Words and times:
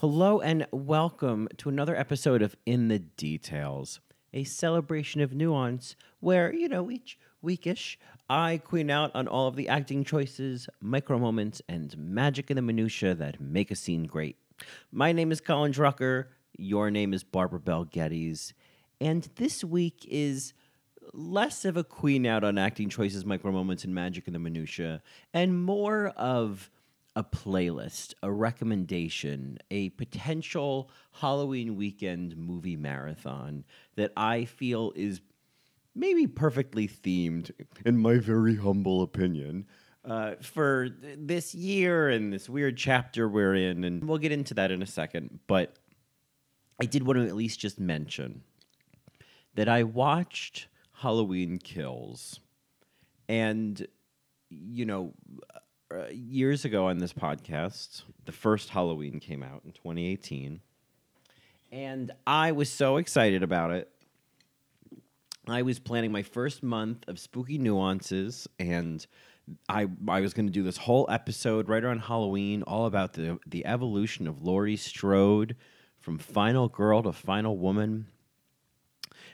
Hello 0.00 0.40
and 0.40 0.66
welcome 0.72 1.46
to 1.58 1.68
another 1.68 1.94
episode 1.94 2.40
of 2.40 2.56
In 2.64 2.88
the 2.88 3.00
Details, 3.00 4.00
a 4.32 4.44
celebration 4.44 5.20
of 5.20 5.34
nuance 5.34 5.94
where, 6.20 6.54
you 6.54 6.70
know, 6.70 6.90
each 6.90 7.18
weekish 7.44 7.98
I 8.26 8.62
queen 8.64 8.88
out 8.88 9.14
on 9.14 9.28
all 9.28 9.46
of 9.46 9.56
the 9.56 9.68
acting 9.68 10.02
choices, 10.04 10.70
micro 10.80 11.18
moments, 11.18 11.60
and 11.68 11.94
magic 11.98 12.50
in 12.50 12.56
the 12.56 12.62
minutia 12.62 13.14
that 13.14 13.42
make 13.42 13.70
a 13.70 13.76
scene 13.76 14.04
great. 14.04 14.38
My 14.90 15.12
name 15.12 15.30
is 15.32 15.42
Colin 15.42 15.70
Drucker. 15.70 16.28
Your 16.56 16.90
name 16.90 17.12
is 17.12 17.22
Barbara 17.22 17.60
Bell 17.60 17.84
Geddes. 17.84 18.54
And 19.02 19.28
this 19.36 19.62
week 19.62 20.06
is 20.08 20.54
less 21.12 21.66
of 21.66 21.76
a 21.76 21.84
queen 21.84 22.24
out 22.24 22.42
on 22.42 22.56
acting 22.56 22.88
choices, 22.88 23.26
micro 23.26 23.52
moments, 23.52 23.84
and 23.84 23.94
magic 23.94 24.26
in 24.26 24.32
the 24.32 24.38
minutia, 24.38 25.02
and 25.34 25.62
more 25.62 26.08
of 26.16 26.70
a 27.16 27.24
playlist, 27.24 28.14
a 28.22 28.30
recommendation, 28.30 29.58
a 29.70 29.90
potential 29.90 30.90
Halloween 31.12 31.76
weekend 31.76 32.36
movie 32.36 32.76
marathon 32.76 33.64
that 33.96 34.12
I 34.16 34.44
feel 34.44 34.92
is 34.94 35.20
maybe 35.94 36.26
perfectly 36.26 36.86
themed, 36.86 37.50
in 37.84 37.98
my 37.98 38.18
very 38.18 38.56
humble 38.56 39.02
opinion, 39.02 39.66
uh, 40.04 40.36
for 40.40 40.88
th- 40.88 41.18
this 41.20 41.54
year 41.54 42.08
and 42.08 42.32
this 42.32 42.48
weird 42.48 42.76
chapter 42.76 43.28
we're 43.28 43.54
in. 43.54 43.82
And 43.84 44.08
we'll 44.08 44.18
get 44.18 44.32
into 44.32 44.54
that 44.54 44.70
in 44.70 44.80
a 44.80 44.86
second. 44.86 45.40
But 45.46 45.76
I 46.80 46.86
did 46.86 47.02
want 47.02 47.18
to 47.18 47.26
at 47.26 47.34
least 47.34 47.58
just 47.58 47.80
mention 47.80 48.42
that 49.56 49.68
I 49.68 49.82
watched 49.82 50.68
Halloween 50.92 51.58
Kills. 51.58 52.38
And, 53.28 53.86
you 54.48 54.84
know, 54.84 55.12
uh, 55.92 56.08
years 56.10 56.64
ago 56.64 56.86
on 56.86 56.98
this 56.98 57.12
podcast, 57.12 58.02
the 58.24 58.32
first 58.32 58.68
Halloween 58.70 59.20
came 59.20 59.42
out 59.42 59.62
in 59.64 59.72
2018. 59.72 60.60
And 61.72 62.12
I 62.26 62.52
was 62.52 62.70
so 62.70 62.96
excited 62.96 63.42
about 63.42 63.70
it. 63.70 63.90
I 65.48 65.62
was 65.62 65.78
planning 65.78 66.12
my 66.12 66.22
first 66.22 66.62
month 66.62 67.08
of 67.08 67.18
spooky 67.18 67.58
nuances, 67.58 68.48
and 68.58 69.04
I 69.68 69.88
I 70.06 70.20
was 70.20 70.34
going 70.34 70.46
to 70.46 70.52
do 70.52 70.62
this 70.62 70.76
whole 70.76 71.06
episode 71.10 71.68
right 71.68 71.82
around 71.82 72.00
Halloween, 72.00 72.62
all 72.62 72.86
about 72.86 73.14
the 73.14 73.38
the 73.46 73.66
evolution 73.66 74.26
of 74.26 74.42
Laurie 74.42 74.76
Strode 74.76 75.56
from 75.98 76.18
final 76.18 76.68
girl 76.68 77.02
to 77.02 77.12
final 77.12 77.56
woman, 77.56 78.06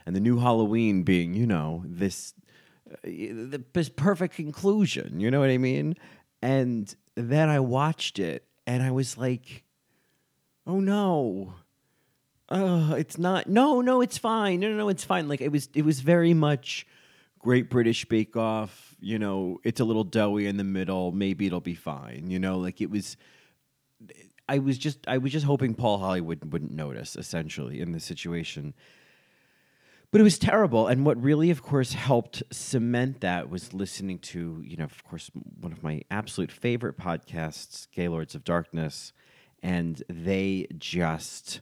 and 0.04 0.14
the 0.14 0.20
new 0.20 0.38
Halloween 0.38 1.02
being, 1.02 1.34
you 1.34 1.46
know, 1.46 1.82
this 1.86 2.34
uh, 2.90 2.96
the, 3.04 3.62
this 3.72 3.88
perfect 3.88 4.36
conclusion. 4.36 5.20
You 5.20 5.30
know 5.30 5.40
what 5.40 5.50
I 5.50 5.58
mean? 5.58 5.96
And 6.42 6.94
then 7.14 7.48
I 7.48 7.60
watched 7.60 8.18
it, 8.18 8.44
and 8.66 8.82
I 8.82 8.90
was 8.90 9.16
like, 9.16 9.64
"Oh 10.66 10.80
no." 10.80 11.54
Oh, 12.48 12.94
it's 12.94 13.18
not. 13.18 13.48
No, 13.48 13.80
no, 13.80 14.00
it's 14.00 14.18
fine. 14.18 14.60
No, 14.60 14.70
no, 14.70 14.76
no, 14.76 14.88
it's 14.88 15.02
fine. 15.04 15.26
Like 15.26 15.40
it 15.40 15.50
was, 15.50 15.68
it 15.74 15.84
was 15.84 16.00
very 16.00 16.32
much 16.32 16.86
Great 17.40 17.68
British 17.68 18.04
Bake 18.04 18.36
Off. 18.36 18.94
You 19.00 19.18
know, 19.18 19.58
it's 19.64 19.80
a 19.80 19.84
little 19.84 20.04
doughy 20.04 20.46
in 20.46 20.56
the 20.56 20.64
middle. 20.64 21.10
Maybe 21.10 21.46
it'll 21.46 21.60
be 21.60 21.74
fine. 21.74 22.30
You 22.30 22.38
know, 22.38 22.58
like 22.58 22.80
it 22.80 22.90
was. 22.90 23.16
I 24.48 24.60
was 24.60 24.78
just, 24.78 25.00
I 25.08 25.18
was 25.18 25.32
just 25.32 25.44
hoping 25.44 25.74
Paul 25.74 25.98
Hollywood 25.98 26.52
wouldn't 26.52 26.70
notice, 26.70 27.16
essentially, 27.16 27.80
in 27.80 27.90
this 27.90 28.04
situation. 28.04 28.74
But 30.10 30.20
it 30.20 30.24
was 30.24 30.38
terrible. 30.38 30.86
And 30.86 31.04
what 31.04 31.20
really, 31.22 31.50
of 31.50 31.62
course, 31.62 31.92
helped 31.92 32.42
cement 32.52 33.20
that 33.20 33.50
was 33.50 33.74
listening 33.74 34.18
to, 34.20 34.62
you 34.64 34.76
know, 34.76 34.84
of 34.84 35.04
course, 35.04 35.30
one 35.60 35.72
of 35.72 35.82
my 35.82 36.02
absolute 36.10 36.52
favorite 36.52 36.96
podcasts, 36.96 37.88
Gaylords 37.90 38.34
of 38.34 38.44
Darkness, 38.44 39.12
and 39.62 40.02
they 40.08 40.66
just 40.78 41.60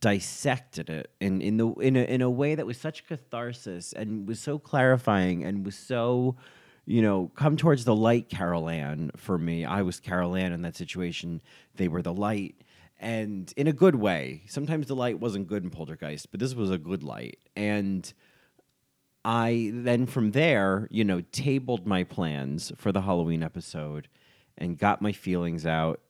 dissected 0.00 0.90
it 0.90 1.10
in 1.20 1.40
in 1.40 1.56
the 1.56 1.68
in 1.74 1.96
a 1.96 2.02
in 2.02 2.20
a 2.20 2.28
way 2.30 2.54
that 2.54 2.66
was 2.66 2.76
such 2.76 3.06
catharsis 3.06 3.94
and 3.94 4.28
was 4.28 4.38
so 4.38 4.58
clarifying 4.58 5.42
and 5.42 5.64
was 5.64 5.74
so 5.74 6.36
you 6.84 7.00
know 7.00 7.30
come 7.34 7.56
towards 7.56 7.86
the 7.86 7.94
light 7.94 8.28
Carol 8.28 8.68
Anne 8.68 9.10
for 9.16 9.38
me 9.38 9.64
I 9.64 9.80
was 9.80 9.98
Carol 9.98 10.36
Anne 10.36 10.52
in 10.52 10.60
that 10.62 10.76
situation 10.76 11.40
they 11.76 11.88
were 11.88 12.02
the 12.02 12.12
light 12.12 12.56
and 13.00 13.52
in 13.56 13.66
a 13.66 13.72
good 13.72 13.96
way 13.96 14.42
sometimes 14.46 14.86
the 14.86 14.94
light 14.94 15.18
wasn't 15.18 15.48
good 15.48 15.64
in 15.64 15.70
Poltergeist 15.70 16.30
but 16.30 16.38
this 16.38 16.54
was 16.54 16.70
a 16.70 16.78
good 16.78 17.02
light 17.02 17.38
and 17.56 18.12
I 19.24 19.72
then 19.74 20.06
from 20.06 20.30
there 20.30 20.86
you 20.90 21.04
know 21.04 21.22
tabled 21.32 21.86
my 21.86 22.04
plans 22.04 22.70
for 22.76 22.92
the 22.92 23.00
Halloween 23.00 23.42
episode 23.42 24.08
and 24.58 24.78
got 24.78 25.02
my 25.02 25.12
feelings 25.12 25.66
out 25.66 26.00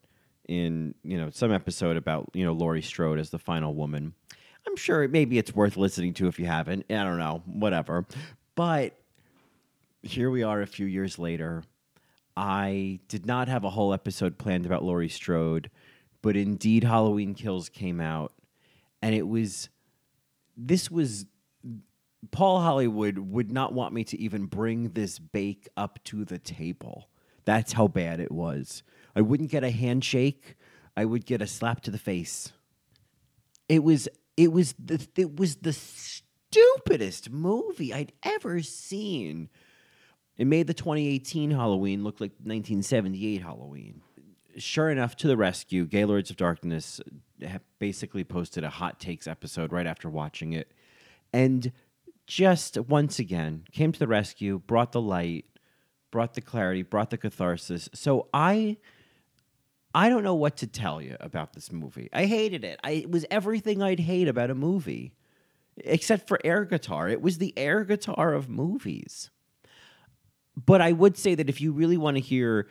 in 0.51 0.95
you 1.05 1.17
know 1.17 1.31
some 1.31 1.53
episode 1.53 1.97
about 1.97 2.29
you 2.35 2.45
know 2.45 2.53
Laurie 2.53 2.83
Strode 2.83 3.19
as 3.19 3.31
the 3.31 3.39
final 3.39 3.73
woman. 3.73 4.15
I'm 4.67 4.77
sure 4.77 5.07
maybe 5.09 5.39
it's 5.39 5.55
worth 5.55 5.77
listening 5.77 6.13
to 6.15 6.27
if 6.27 6.39
you 6.39 6.47
haven't. 6.47 6.85
I 6.91 7.05
don't 7.05 7.19
know, 7.19 7.43
whatever. 7.47 8.05
But 8.57 8.99
here 10.03 10.29
we 10.29 10.43
are 10.43 10.61
a 10.61 10.67
few 10.67 10.87
years 10.87 11.19
later. 11.19 11.63
I 12.37 13.01
did 13.09 13.27
not 13.27 13.49
have 13.49 13.65
a 13.65 13.71
whole 13.71 13.95
episode 13.95 14.39
planned 14.39 14.67
about 14.67 14.83
Laurie 14.83 15.09
Strode, 15.09 15.71
but 16.23 16.37
indeed 16.37 16.85
Halloween 16.85 17.35
Kills 17.35 17.69
came 17.69 18.01
out 18.01 18.33
and 19.03 19.15
it 19.15 19.27
was 19.27 19.69
this 20.57 20.91
was 20.91 21.27
Paul 22.31 22.61
Hollywood 22.61 23.19
would 23.19 23.51
not 23.51 23.73
want 23.73 23.95
me 23.95 24.05
to 24.05 24.21
even 24.21 24.47
bring 24.47 24.91
this 24.91 25.19
bake 25.19 25.69
up 25.77 26.03
to 26.05 26.25
the 26.25 26.39
table. 26.39 27.09
That's 27.45 27.73
how 27.73 27.89
bad 27.89 28.21
it 28.21 28.31
was. 28.31 28.83
I 29.17 29.23
wouldn't 29.23 29.51
get 29.51 29.65
a 29.65 29.71
handshake. 29.71 30.57
I 30.97 31.07
would 31.07 31.25
get 31.25 31.41
a 31.41 31.47
slap 31.47 31.81
to 31.83 31.91
the 31.91 31.99
face. 31.99 32.53
It 33.69 33.83
was 33.83 34.09
it 34.37 34.53
was 34.53 34.75
the 34.79 35.07
it 35.17 35.37
was 35.37 35.57
the 35.57 35.73
stupidest 35.73 37.31
movie 37.31 37.95
I'd 37.95 38.13
ever 38.23 38.61
seen. 38.63 39.49
It 40.37 40.47
made 40.47 40.67
the 40.67 40.75
2018 40.75 41.51
Halloween 41.51 42.05
look 42.05 42.21
like 42.21 42.33
1978 42.33 43.43
Halloween. 43.43 44.03
Sure 44.57 44.91
enough, 44.91 45.17
to 45.17 45.29
the 45.29 45.37
rescue, 45.37 45.87
Gaylords 45.87 46.31
of 46.31 46.37
Darkness 46.37 47.01
basically 47.79 48.25
posted 48.25 48.65
a 48.65 48.71
hot 48.71 48.99
takes 49.01 49.27
episode 49.27 49.73
right 49.73 49.87
after 49.87 50.09
watching 50.09 50.53
it, 50.53 50.73
and 51.33 51.73
just 52.27 52.79
once 52.79 53.19
again 53.19 53.65
came 53.73 53.93
to 53.93 53.99
the 53.99 54.07
rescue, 54.07 54.59
brought 54.59 54.93
the 54.93 55.01
light, 55.01 55.47
brought 56.11 56.35
the 56.35 56.41
clarity, 56.41 56.83
brought 56.83 57.11
the 57.11 57.19
catharsis. 57.19 57.89
So 57.93 58.29
I 58.33 58.77
I 59.95 60.09
don't 60.09 60.23
know 60.23 60.35
what 60.35 60.57
to 60.59 60.67
tell 60.67 61.03
you 61.03 61.17
about 61.19 61.53
this 61.53 61.73
movie. 61.73 62.09
I 62.13 62.27
hated 62.27 62.65
it. 62.65 62.79
I, 62.85 62.91
it 62.93 63.11
was 63.11 63.27
everything 63.31 63.83
I'd 63.83 64.01
hate 64.01 64.29
about 64.29 64.51
a 64.51 64.55
movie, 64.55 65.15
except 65.79 66.29
for 66.29 66.39
air 66.45 66.65
guitar. 66.65 67.09
It 67.09 67.21
was 67.21 67.39
the 67.39 67.53
air 67.57 67.85
guitar 67.85 68.33
of 68.33 68.49
movies. 68.49 69.31
But 70.57 70.81
I 70.81 70.93
would 70.93 71.17
say 71.17 71.35
that 71.35 71.49
if 71.49 71.61
you 71.61 71.73
really 71.73 71.97
want 71.97 72.17
to 72.17 72.23
hear 72.23 72.69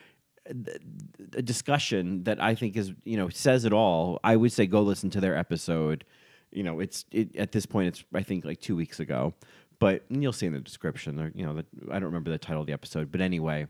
a 1.36 1.42
discussion 1.42 2.24
that 2.24 2.42
I 2.42 2.56
think 2.56 2.76
is 2.76 2.94
you 3.04 3.18
know 3.18 3.30
says 3.30 3.66
it 3.66 3.74
all, 3.74 4.20
I 4.24 4.36
would 4.36 4.52
say 4.52 4.66
go 4.66 4.82
listen 4.82 5.10
to 5.12 5.22
their 5.22 5.38
episode. 5.38 6.06
You 6.52 6.64
know, 6.64 6.80
it's 6.80 7.06
it, 7.12 7.36
at 7.36 7.52
this 7.52 7.66
point 7.66 7.90
it's 7.90 8.04
I 8.14 8.24
think 8.24 8.46
like 8.46 8.60
two 8.60 8.76
weeks 8.76 9.00
ago, 9.00 9.34
but 9.80 10.04
you'll 10.10 10.34
see 10.34 10.48
in 10.48 10.54
the 10.54 10.60
description. 10.60 11.20
Or, 11.20 11.32
you 11.36 11.46
know, 11.46 11.56
the, 11.56 11.66
I 11.92 11.94
don't 11.94 12.06
remember 12.06 12.32
the 12.32 12.38
title 12.38 12.62
of 12.62 12.68
the 12.68 12.74
episode, 12.74 13.12
but 13.12 13.22
anyway. 13.22 13.68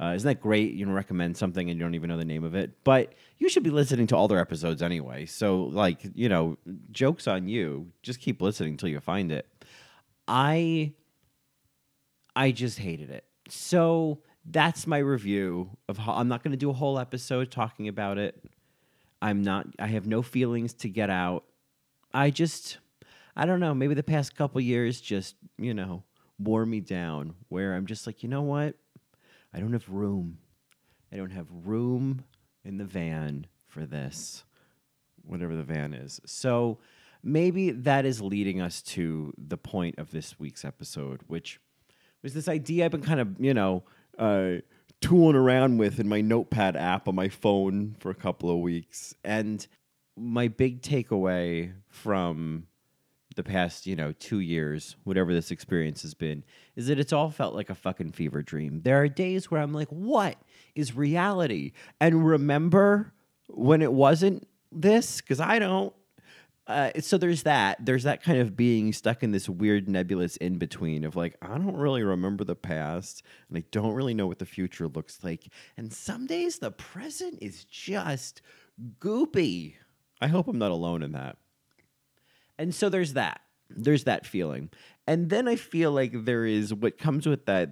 Uh, 0.00 0.14
isn't 0.14 0.26
that 0.26 0.40
great? 0.40 0.72
You 0.72 0.84
know, 0.84 0.92
recommend 0.92 1.36
something 1.36 1.70
and 1.70 1.78
you 1.78 1.84
don't 1.84 1.94
even 1.94 2.08
know 2.08 2.16
the 2.16 2.24
name 2.24 2.42
of 2.42 2.56
it, 2.56 2.82
but 2.82 3.12
you 3.38 3.48
should 3.48 3.62
be 3.62 3.70
listening 3.70 4.08
to 4.08 4.16
all 4.16 4.26
their 4.26 4.40
episodes 4.40 4.82
anyway. 4.82 5.26
So, 5.26 5.64
like, 5.64 6.00
you 6.14 6.28
know, 6.28 6.58
jokes 6.90 7.28
on 7.28 7.46
you. 7.46 7.86
Just 8.02 8.18
keep 8.18 8.42
listening 8.42 8.72
until 8.72 8.88
you 8.88 8.98
find 8.98 9.30
it. 9.30 9.46
I, 10.26 10.94
I 12.34 12.50
just 12.50 12.80
hated 12.80 13.10
it. 13.10 13.24
So 13.48 14.18
that's 14.44 14.86
my 14.86 14.98
review 14.98 15.70
of. 15.88 15.98
How, 15.98 16.14
I'm 16.14 16.28
not 16.28 16.42
going 16.42 16.52
to 16.52 16.56
do 16.56 16.70
a 16.70 16.74
whole 16.74 16.98
episode 16.98 17.50
talking 17.50 17.88
about 17.88 18.18
it. 18.18 18.42
I'm 19.20 19.42
not. 19.42 19.66
I 19.78 19.86
have 19.86 20.06
no 20.06 20.22
feelings 20.22 20.74
to 20.74 20.88
get 20.88 21.10
out. 21.10 21.44
I 22.12 22.30
just, 22.30 22.78
I 23.36 23.46
don't 23.46 23.60
know. 23.60 23.74
Maybe 23.74 23.94
the 23.94 24.02
past 24.02 24.36
couple 24.36 24.60
years 24.60 25.00
just, 25.00 25.36
you 25.58 25.74
know, 25.74 26.02
wore 26.38 26.66
me 26.66 26.80
down. 26.80 27.34
Where 27.48 27.74
I'm 27.74 27.86
just 27.86 28.06
like, 28.06 28.22
you 28.22 28.28
know 28.28 28.42
what? 28.42 28.74
I 29.54 29.60
don't 29.60 29.72
have 29.72 29.88
room. 29.88 30.38
I 31.12 31.16
don't 31.16 31.30
have 31.30 31.46
room 31.64 32.24
in 32.64 32.78
the 32.78 32.84
van 32.84 33.46
for 33.66 33.86
this, 33.86 34.44
whatever 35.24 35.54
the 35.54 35.62
van 35.62 35.94
is. 35.94 36.20
So 36.26 36.78
maybe 37.22 37.70
that 37.70 38.04
is 38.04 38.20
leading 38.20 38.60
us 38.60 38.82
to 38.82 39.32
the 39.38 39.58
point 39.58 39.98
of 39.98 40.10
this 40.10 40.38
week's 40.38 40.64
episode, 40.64 41.20
which 41.26 41.60
was 42.22 42.34
this 42.34 42.48
idea 42.48 42.84
I've 42.84 42.90
been 42.90 43.02
kind 43.02 43.20
of, 43.20 43.36
you 43.38 43.54
know, 43.54 43.84
uh, 44.18 44.54
tooling 45.00 45.36
around 45.36 45.78
with 45.78 45.98
in 46.00 46.08
my 46.08 46.20
notepad 46.20 46.76
app 46.76 47.08
on 47.08 47.14
my 47.14 47.28
phone 47.28 47.96
for 47.98 48.10
a 48.10 48.14
couple 48.14 48.50
of 48.50 48.58
weeks. 48.58 49.14
And 49.24 49.66
my 50.16 50.48
big 50.48 50.82
takeaway 50.82 51.72
from 51.88 52.66
the 53.34 53.42
past, 53.42 53.86
you 53.86 53.96
know, 53.96 54.12
two 54.12 54.40
years, 54.40 54.96
whatever 55.04 55.32
this 55.32 55.50
experience 55.50 56.02
has 56.02 56.14
been, 56.14 56.44
is 56.76 56.86
that 56.86 56.98
it's 56.98 57.12
all 57.12 57.30
felt 57.30 57.54
like 57.54 57.70
a 57.70 57.74
fucking 57.74 58.12
fever 58.12 58.42
dream. 58.42 58.82
There 58.82 59.00
are 59.00 59.08
days 59.08 59.50
where 59.50 59.60
I'm 59.60 59.72
like, 59.72 59.88
what 59.88 60.36
is 60.74 60.94
reality? 60.94 61.72
And 62.00 62.26
remember 62.26 63.12
when 63.48 63.82
it 63.82 63.92
wasn't 63.92 64.46
this? 64.70 65.20
Because 65.20 65.40
I 65.40 65.58
don't. 65.58 65.94
Uh, 66.72 67.00
so 67.00 67.18
there's 67.18 67.42
that. 67.42 67.84
There's 67.84 68.04
that 68.04 68.22
kind 68.22 68.38
of 68.38 68.56
being 68.56 68.92
stuck 68.94 69.22
in 69.22 69.30
this 69.30 69.48
weird 69.48 69.88
nebulous 69.88 70.36
in 70.38 70.56
between 70.56 71.04
of 71.04 71.14
like, 71.14 71.36
I 71.42 71.48
don't 71.48 71.76
really 71.76 72.02
remember 72.02 72.44
the 72.44 72.56
past 72.56 73.22
and 73.48 73.58
I 73.58 73.64
don't 73.70 73.92
really 73.92 74.14
know 74.14 74.26
what 74.26 74.38
the 74.38 74.46
future 74.46 74.88
looks 74.88 75.22
like. 75.22 75.48
And 75.76 75.92
some 75.92 76.26
days 76.26 76.58
the 76.58 76.70
present 76.70 77.38
is 77.42 77.64
just 77.64 78.40
goopy. 78.98 79.74
I 80.20 80.28
hope 80.28 80.48
I'm 80.48 80.58
not 80.58 80.70
alone 80.70 81.02
in 81.02 81.12
that. 81.12 81.36
And 82.58 82.74
so 82.74 82.88
there's 82.88 83.12
that. 83.12 83.42
There's 83.68 84.04
that 84.04 84.26
feeling. 84.26 84.70
And 85.06 85.28
then 85.28 85.48
I 85.48 85.56
feel 85.56 85.92
like 85.92 86.24
there 86.24 86.46
is 86.46 86.72
what 86.72 86.96
comes 86.96 87.26
with 87.26 87.44
that, 87.46 87.70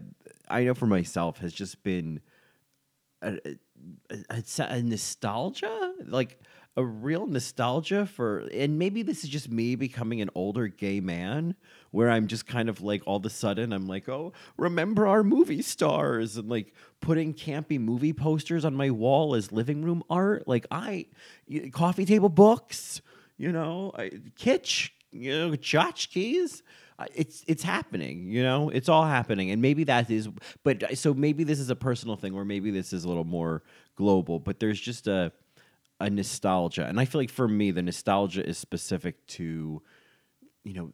I 0.48 0.64
know 0.64 0.74
for 0.74 0.86
myself, 0.86 1.38
has 1.38 1.54
just 1.54 1.82
been 1.82 2.20
a, 3.22 3.38
a, 4.28 4.42
a 4.58 4.82
nostalgia. 4.82 5.94
Like, 6.04 6.40
a 6.76 6.84
real 6.84 7.26
nostalgia 7.26 8.06
for 8.06 8.48
and 8.54 8.78
maybe 8.78 9.02
this 9.02 9.24
is 9.24 9.30
just 9.30 9.50
me 9.50 9.74
becoming 9.74 10.20
an 10.20 10.30
older 10.34 10.68
gay 10.68 11.00
man 11.00 11.54
where 11.90 12.08
I'm 12.08 12.28
just 12.28 12.46
kind 12.46 12.68
of 12.68 12.80
like 12.80 13.02
all 13.06 13.16
of 13.16 13.26
a 13.26 13.30
sudden 13.30 13.72
I'm 13.72 13.86
like, 13.86 14.08
"Oh, 14.08 14.32
remember 14.56 15.06
our 15.06 15.24
movie 15.24 15.62
stars?" 15.62 16.36
and 16.36 16.48
like 16.48 16.72
putting 17.00 17.34
campy 17.34 17.80
movie 17.80 18.12
posters 18.12 18.64
on 18.64 18.74
my 18.74 18.90
wall 18.90 19.34
as 19.34 19.50
living 19.50 19.82
room 19.82 20.02
art. 20.08 20.46
Like 20.46 20.66
I 20.70 21.06
coffee 21.72 22.04
table 22.04 22.28
books, 22.28 23.02
you 23.36 23.50
know, 23.50 23.92
I, 23.98 24.10
kitsch, 24.38 24.90
you 25.10 25.36
know, 25.36 25.50
tchotchkes 25.56 26.62
it's 27.14 27.44
it's 27.46 27.62
happening 27.62 28.30
you 28.30 28.42
know 28.42 28.68
it's 28.68 28.88
all 28.88 29.04
happening 29.04 29.50
and 29.50 29.62
maybe 29.62 29.84
that 29.84 30.10
is 30.10 30.28
but 30.62 30.98
so 30.98 31.14
maybe 31.14 31.44
this 31.44 31.58
is 31.58 31.70
a 31.70 31.76
personal 31.76 32.16
thing 32.16 32.34
or 32.34 32.44
maybe 32.44 32.70
this 32.70 32.92
is 32.92 33.04
a 33.04 33.08
little 33.08 33.24
more 33.24 33.62
global 33.96 34.38
but 34.38 34.60
there's 34.60 34.78
just 34.78 35.06
a 35.06 35.32
a 36.00 36.10
nostalgia. 36.10 36.86
And 36.86 36.98
I 36.98 37.04
feel 37.04 37.20
like 37.20 37.30
for 37.30 37.46
me, 37.46 37.70
the 37.70 37.82
nostalgia 37.82 38.46
is 38.46 38.58
specific 38.58 39.26
to, 39.28 39.82
you 40.64 40.72
know, 40.72 40.90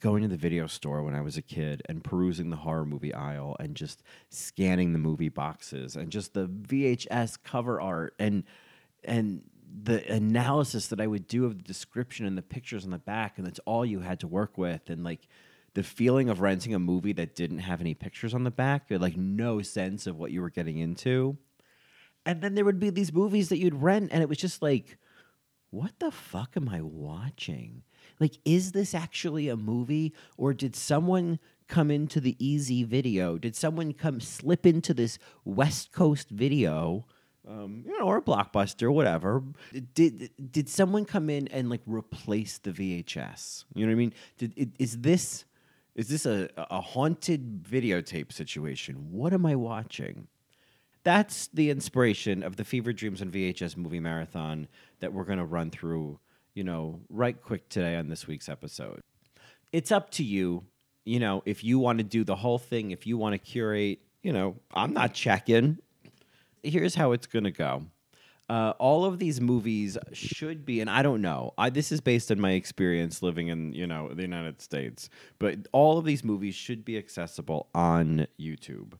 going 0.00 0.22
to 0.22 0.28
the 0.28 0.36
video 0.36 0.66
store 0.66 1.02
when 1.02 1.14
I 1.14 1.20
was 1.20 1.36
a 1.36 1.42
kid 1.42 1.82
and 1.88 2.02
perusing 2.02 2.50
the 2.50 2.56
horror 2.56 2.86
movie 2.86 3.12
aisle 3.12 3.56
and 3.60 3.74
just 3.74 4.02
scanning 4.30 4.92
the 4.92 4.98
movie 4.98 5.28
boxes 5.28 5.96
and 5.96 6.10
just 6.10 6.34
the 6.34 6.46
VHS 6.46 7.38
cover 7.42 7.80
art 7.80 8.14
and 8.18 8.44
and 9.04 9.42
the 9.82 10.10
analysis 10.10 10.86
that 10.88 11.00
I 11.00 11.06
would 11.06 11.26
do 11.26 11.44
of 11.44 11.58
the 11.58 11.62
description 11.62 12.24
and 12.24 12.38
the 12.38 12.42
pictures 12.42 12.84
on 12.84 12.90
the 12.90 12.98
back 12.98 13.36
and 13.36 13.46
that's 13.46 13.60
all 13.66 13.84
you 13.84 14.00
had 14.00 14.20
to 14.20 14.26
work 14.26 14.56
with 14.56 14.88
and 14.88 15.04
like 15.04 15.28
the 15.74 15.82
feeling 15.82 16.28
of 16.28 16.40
renting 16.40 16.72
a 16.72 16.78
movie 16.78 17.12
that 17.12 17.34
didn't 17.34 17.58
have 17.58 17.80
any 17.80 17.94
pictures 17.94 18.32
on 18.32 18.44
the 18.44 18.50
back, 18.50 18.84
you 18.88 18.94
had 18.94 19.02
like 19.02 19.16
no 19.16 19.60
sense 19.60 20.06
of 20.06 20.16
what 20.16 20.30
you 20.30 20.40
were 20.40 20.50
getting 20.50 20.78
into 20.78 21.36
and 22.26 22.40
then 22.40 22.54
there 22.54 22.64
would 22.64 22.80
be 22.80 22.90
these 22.90 23.12
movies 23.12 23.48
that 23.48 23.58
you'd 23.58 23.82
rent, 23.82 24.10
and 24.12 24.22
it 24.22 24.28
was 24.28 24.38
just 24.38 24.62
like, 24.62 24.98
what 25.70 25.92
the 25.98 26.10
fuck 26.10 26.56
am 26.56 26.68
I 26.68 26.80
watching? 26.82 27.82
Like, 28.20 28.38
is 28.44 28.72
this 28.72 28.94
actually 28.94 29.48
a 29.48 29.56
movie, 29.56 30.14
or 30.36 30.54
did 30.54 30.76
someone 30.76 31.38
come 31.68 31.90
into 31.90 32.20
the 32.20 32.36
easy 32.38 32.84
video? 32.84 33.38
Did 33.38 33.56
someone 33.56 33.92
come 33.92 34.20
slip 34.20 34.66
into 34.66 34.94
this 34.94 35.18
West 35.44 35.92
Coast 35.92 36.30
video? 36.30 37.06
Um, 37.46 37.82
you 37.86 37.98
know, 37.98 38.06
or 38.06 38.22
blockbuster, 38.22 38.90
whatever. 38.92 39.42
Did 39.94 40.30
did 40.50 40.68
someone 40.68 41.04
come 41.04 41.28
in 41.28 41.48
and 41.48 41.68
like 41.68 41.82
replace 41.86 42.56
the 42.58 42.70
VHS? 42.70 43.64
You 43.74 43.84
know 43.84 43.90
what 43.90 43.96
I 43.96 43.98
mean? 43.98 44.14
Did 44.38 44.72
is 44.78 44.98
this 45.00 45.44
is 45.94 46.08
this 46.08 46.24
a, 46.24 46.48
a 46.56 46.80
haunted 46.80 47.62
videotape 47.62 48.32
situation? 48.32 49.12
What 49.12 49.34
am 49.34 49.44
I 49.44 49.56
watching? 49.56 50.28
That's 51.04 51.48
the 51.48 51.70
inspiration 51.70 52.42
of 52.42 52.56
the 52.56 52.64
Fever 52.64 52.92
Dreams 52.92 53.20
and 53.20 53.30
VHS 53.30 53.76
movie 53.76 54.00
marathon 54.00 54.66
that 55.00 55.12
we're 55.12 55.24
going 55.24 55.38
to 55.38 55.44
run 55.44 55.70
through, 55.70 56.18
you 56.54 56.64
know, 56.64 57.00
right 57.10 57.40
quick 57.40 57.68
today 57.68 57.96
on 57.96 58.08
this 58.08 58.26
week's 58.26 58.48
episode. 58.48 59.00
It's 59.70 59.92
up 59.92 60.10
to 60.12 60.24
you, 60.24 60.64
you 61.04 61.20
know, 61.20 61.42
if 61.44 61.62
you 61.62 61.78
want 61.78 61.98
to 61.98 62.04
do 62.04 62.24
the 62.24 62.36
whole 62.36 62.58
thing, 62.58 62.90
if 62.90 63.06
you 63.06 63.18
want 63.18 63.34
to 63.34 63.38
curate, 63.38 64.00
you 64.22 64.32
know, 64.32 64.56
I'm 64.72 64.94
not 64.94 65.12
checking. 65.12 65.78
Here's 66.62 66.94
how 66.94 67.12
it's 67.12 67.26
going 67.26 67.44
to 67.44 67.50
go. 67.50 67.84
Uh, 68.48 68.72
all 68.78 69.04
of 69.04 69.18
these 69.18 69.40
movies 69.40 69.96
should 70.12 70.64
be, 70.64 70.80
and 70.80 70.88
I 70.88 71.02
don't 71.02 71.22
know. 71.22 71.52
I, 71.56 71.70
this 71.70 71.92
is 71.92 72.00
based 72.00 72.30
on 72.30 72.40
my 72.40 72.52
experience 72.52 73.22
living 73.22 73.48
in, 73.48 73.72
you 73.72 73.86
know, 73.86 74.08
the 74.12 74.22
United 74.22 74.60
States. 74.60 75.08
But 75.38 75.66
all 75.72 75.98
of 75.98 76.04
these 76.04 76.24
movies 76.24 76.54
should 76.54 76.84
be 76.84 76.96
accessible 76.96 77.68
on 77.74 78.26
YouTube 78.38 78.94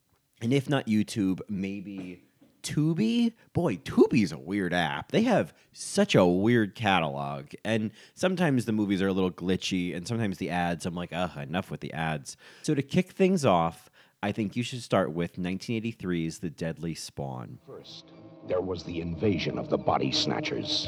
and 0.45 0.53
if 0.53 0.69
not 0.69 0.87
YouTube, 0.87 1.41
maybe 1.49 2.23
Tubi. 2.63 3.33
Boy, 3.55 3.77
Tubi's 3.79 4.31
a 4.31 4.39
weird 4.39 4.75
app. 4.75 5.11
They 5.11 5.23
have 5.23 5.55
such 5.73 6.15
a 6.15 6.27
weird 6.27 6.75
catalog, 6.75 7.47
and 7.65 7.91
sometimes 8.15 8.67
the 8.67 8.73
movies 8.73 9.01
are 9.01 9.09
a 9.09 9.13
little 9.13 9.31
glitchy, 9.31 9.97
and 9.97 10.07
sometimes 10.07 10.37
the 10.37 10.51
ads. 10.51 10.85
I'm 10.85 10.95
like, 10.95 11.15
ugh, 11.15 11.39
enough 11.39 11.71
with 11.71 11.81
the 11.81 11.95
ads. 11.95 12.37
So 12.61 12.75
to 12.75 12.83
kick 12.83 13.13
things 13.13 13.47
off, 13.47 13.91
I 14.23 14.33
think 14.33 14.55
you 14.55 14.63
should 14.63 14.83
start 14.83 15.13
with 15.13 15.37
1983's 15.37 16.41
The 16.41 16.51
Deadly 16.51 16.95
Spawn. 16.95 17.59
First, 17.67 18.13
there 18.47 18.61
was 18.61 18.85
the 18.85 19.01
invasion 19.01 19.59
of 19.59 19.71
the 19.71 19.79
body 19.79 20.13
snatchers. 20.13 20.87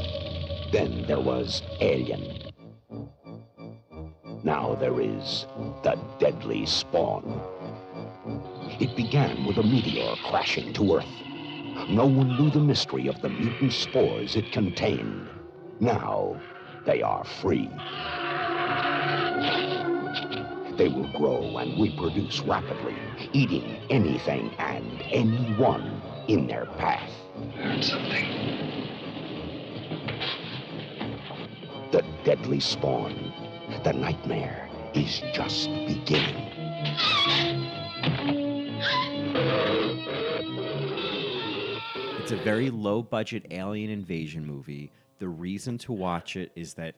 Then 0.70 1.06
there 1.06 1.20
was 1.20 1.62
Alien. 1.80 2.52
Now 4.44 4.74
there 4.74 5.00
is 5.00 5.46
the 5.82 5.98
Deadly 6.18 6.66
Spawn. 6.66 7.55
It 8.78 8.94
began 8.94 9.46
with 9.46 9.56
a 9.56 9.62
meteor 9.62 10.16
crashing 10.16 10.74
to 10.74 10.96
Earth. 10.96 11.22
No 11.88 12.04
one 12.04 12.36
knew 12.36 12.50
the 12.50 12.60
mystery 12.60 13.06
of 13.06 13.22
the 13.22 13.30
mutant 13.30 13.72
spores 13.72 14.36
it 14.36 14.52
contained. 14.52 15.30
Now, 15.80 16.38
they 16.84 17.00
are 17.00 17.24
free. 17.24 17.70
They 20.76 20.88
will 20.88 21.08
grow 21.16 21.56
and 21.56 21.80
reproduce 21.80 22.40
rapidly, 22.40 22.96
eating 23.32 23.78
anything 23.88 24.54
and 24.58 25.02
anyone 25.10 26.02
in 26.28 26.46
their 26.46 26.66
path. 26.76 27.10
Learn 27.56 27.82
something. 27.82 28.26
The 31.92 32.04
deadly 32.24 32.60
spawn. 32.60 33.32
The 33.84 33.94
nightmare 33.94 34.68
is 34.92 35.22
just 35.32 35.70
beginning. 35.86 36.52
It's 42.26 42.32
a 42.32 42.36
very 42.38 42.70
low 42.70 43.04
budget 43.04 43.46
alien 43.52 43.88
invasion 43.88 44.44
movie. 44.44 44.90
The 45.20 45.28
reason 45.28 45.78
to 45.78 45.92
watch 45.92 46.34
it 46.34 46.50
is 46.56 46.74
that 46.74 46.96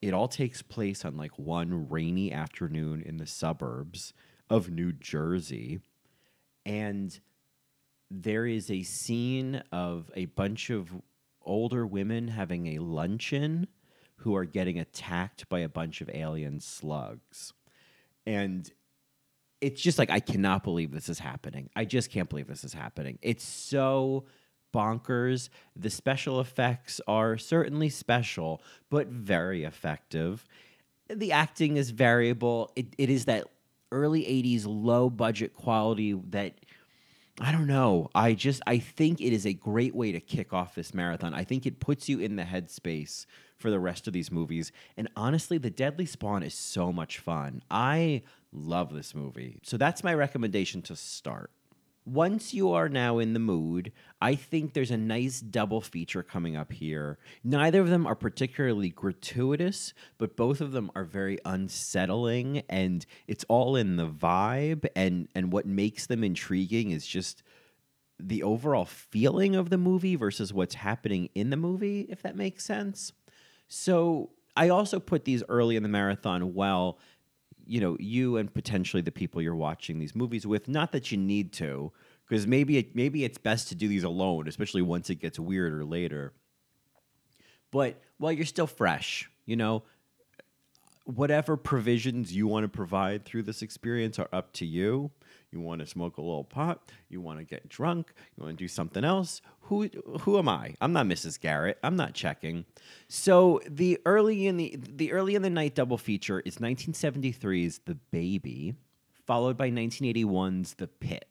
it 0.00 0.14
all 0.14 0.28
takes 0.28 0.62
place 0.62 1.04
on 1.04 1.18
like 1.18 1.38
one 1.38 1.90
rainy 1.90 2.32
afternoon 2.32 3.02
in 3.02 3.18
the 3.18 3.26
suburbs 3.26 4.14
of 4.48 4.70
New 4.70 4.92
Jersey. 4.92 5.80
And 6.64 7.20
there 8.10 8.46
is 8.46 8.70
a 8.70 8.82
scene 8.82 9.62
of 9.72 10.10
a 10.14 10.24
bunch 10.24 10.70
of 10.70 10.90
older 11.42 11.86
women 11.86 12.28
having 12.28 12.68
a 12.68 12.78
luncheon 12.78 13.66
who 14.20 14.34
are 14.34 14.46
getting 14.46 14.78
attacked 14.78 15.50
by 15.50 15.58
a 15.58 15.68
bunch 15.68 16.00
of 16.00 16.08
alien 16.14 16.60
slugs. 16.60 17.52
And 18.24 18.72
it's 19.60 19.82
just 19.82 19.98
like 19.98 20.08
I 20.08 20.20
cannot 20.20 20.64
believe 20.64 20.92
this 20.92 21.10
is 21.10 21.18
happening. 21.18 21.68
I 21.76 21.84
just 21.84 22.10
can't 22.10 22.30
believe 22.30 22.46
this 22.46 22.64
is 22.64 22.72
happening. 22.72 23.18
It's 23.20 23.44
so 23.44 24.24
bonkers. 24.72 25.48
The 25.76 25.90
special 25.90 26.40
effects 26.40 27.00
are 27.06 27.38
certainly 27.38 27.88
special, 27.88 28.62
but 28.90 29.08
very 29.08 29.64
effective. 29.64 30.46
The 31.08 31.32
acting 31.32 31.76
is 31.76 31.90
variable. 31.90 32.72
It, 32.76 32.94
it 32.98 33.10
is 33.10 33.26
that 33.26 33.46
early 33.90 34.22
80s 34.22 34.64
low 34.66 35.10
budget 35.10 35.54
quality 35.54 36.12
that 36.30 36.54
I 37.40 37.50
don't 37.50 37.66
know. 37.66 38.10
I 38.14 38.34
just 38.34 38.62
I 38.66 38.78
think 38.78 39.20
it 39.20 39.32
is 39.32 39.46
a 39.46 39.52
great 39.52 39.94
way 39.94 40.12
to 40.12 40.20
kick 40.20 40.52
off 40.52 40.74
this 40.74 40.92
marathon. 40.92 41.32
I 41.34 41.44
think 41.44 41.66
it 41.66 41.80
puts 41.80 42.08
you 42.08 42.18
in 42.18 42.36
the 42.36 42.42
headspace 42.42 43.26
for 43.56 43.70
the 43.70 43.80
rest 43.80 44.06
of 44.06 44.12
these 44.12 44.30
movies. 44.30 44.72
And 44.96 45.08
honestly, 45.16 45.56
The 45.56 45.70
Deadly 45.70 46.04
Spawn 46.04 46.42
is 46.42 46.54
so 46.54 46.92
much 46.92 47.18
fun. 47.18 47.62
I 47.70 48.22
love 48.52 48.92
this 48.92 49.14
movie. 49.14 49.60
So 49.62 49.76
that's 49.76 50.04
my 50.04 50.12
recommendation 50.12 50.82
to 50.82 50.96
start. 50.96 51.50
Once 52.04 52.52
you 52.52 52.72
are 52.72 52.88
now 52.88 53.18
in 53.18 53.32
the 53.32 53.38
mood, 53.38 53.92
I 54.20 54.34
think 54.34 54.72
there's 54.72 54.90
a 54.90 54.96
nice 54.96 55.40
double 55.40 55.80
feature 55.80 56.22
coming 56.22 56.56
up 56.56 56.72
here. 56.72 57.18
Neither 57.44 57.80
of 57.80 57.90
them 57.90 58.06
are 58.06 58.16
particularly 58.16 58.90
gratuitous, 58.90 59.94
but 60.18 60.36
both 60.36 60.60
of 60.60 60.72
them 60.72 60.90
are 60.96 61.04
very 61.04 61.38
unsettling 61.44 62.62
and 62.68 63.06
it's 63.28 63.44
all 63.48 63.76
in 63.76 63.96
the 63.96 64.08
vibe 64.08 64.86
and 64.96 65.28
and 65.34 65.52
what 65.52 65.66
makes 65.66 66.06
them 66.06 66.24
intriguing 66.24 66.90
is 66.90 67.06
just 67.06 67.42
the 68.18 68.42
overall 68.42 68.84
feeling 68.84 69.54
of 69.54 69.70
the 69.70 69.78
movie 69.78 70.16
versus 70.16 70.52
what's 70.52 70.76
happening 70.76 71.28
in 71.34 71.50
the 71.50 71.56
movie, 71.56 72.02
if 72.08 72.22
that 72.22 72.36
makes 72.36 72.64
sense. 72.64 73.12
So, 73.68 74.30
I 74.54 74.68
also 74.68 75.00
put 75.00 75.24
these 75.24 75.42
early 75.48 75.76
in 75.76 75.82
the 75.82 75.88
marathon 75.88 76.54
well 76.54 76.98
you 77.72 77.80
know 77.80 77.96
you 77.98 78.36
and 78.36 78.52
potentially 78.52 79.00
the 79.00 79.10
people 79.10 79.40
you're 79.40 79.56
watching 79.56 79.98
these 79.98 80.14
movies 80.14 80.46
with 80.46 80.68
not 80.68 80.92
that 80.92 81.10
you 81.10 81.16
need 81.16 81.54
to 81.54 81.90
because 82.28 82.46
maybe 82.46 82.76
it, 82.76 82.94
maybe 82.94 83.24
it's 83.24 83.38
best 83.38 83.68
to 83.68 83.74
do 83.74 83.88
these 83.88 84.04
alone 84.04 84.46
especially 84.46 84.82
once 84.82 85.08
it 85.08 85.14
gets 85.14 85.38
weirder 85.38 85.82
later. 85.82 86.34
But 87.70 87.98
while 88.18 88.30
you're 88.30 88.44
still 88.44 88.66
fresh 88.66 89.30
you 89.46 89.56
know 89.56 89.84
whatever 91.04 91.56
provisions 91.56 92.30
you 92.36 92.46
want 92.46 92.64
to 92.64 92.68
provide 92.68 93.24
through 93.24 93.44
this 93.44 93.62
experience 93.62 94.18
are 94.18 94.28
up 94.34 94.52
to 94.52 94.66
you 94.66 95.10
you 95.52 95.60
want 95.60 95.80
to 95.80 95.86
smoke 95.86 96.16
a 96.16 96.22
little 96.22 96.44
pot, 96.44 96.90
you 97.08 97.20
want 97.20 97.38
to 97.38 97.44
get 97.44 97.68
drunk, 97.68 98.12
you 98.36 98.42
want 98.42 98.56
to 98.56 98.64
do 98.64 98.68
something 98.68 99.04
else. 99.04 99.42
Who 99.62 99.88
who 100.20 100.38
am 100.38 100.48
I? 100.48 100.74
I'm 100.80 100.92
not 100.92 101.06
Mrs. 101.06 101.38
Garrett. 101.38 101.78
I'm 101.82 101.96
not 101.96 102.14
checking. 102.14 102.64
So 103.08 103.60
the 103.68 103.98
early 104.06 104.46
in 104.46 104.56
the 104.56 104.76
the 104.78 105.12
early 105.12 105.34
in 105.34 105.42
the 105.42 105.50
night 105.50 105.74
double 105.74 105.98
feature 105.98 106.40
is 106.40 106.56
1973's 106.56 107.80
The 107.84 107.94
Baby, 108.10 108.74
followed 109.26 109.56
by 109.56 109.70
1981's 109.70 110.74
The 110.74 110.88
Pit. 110.88 111.26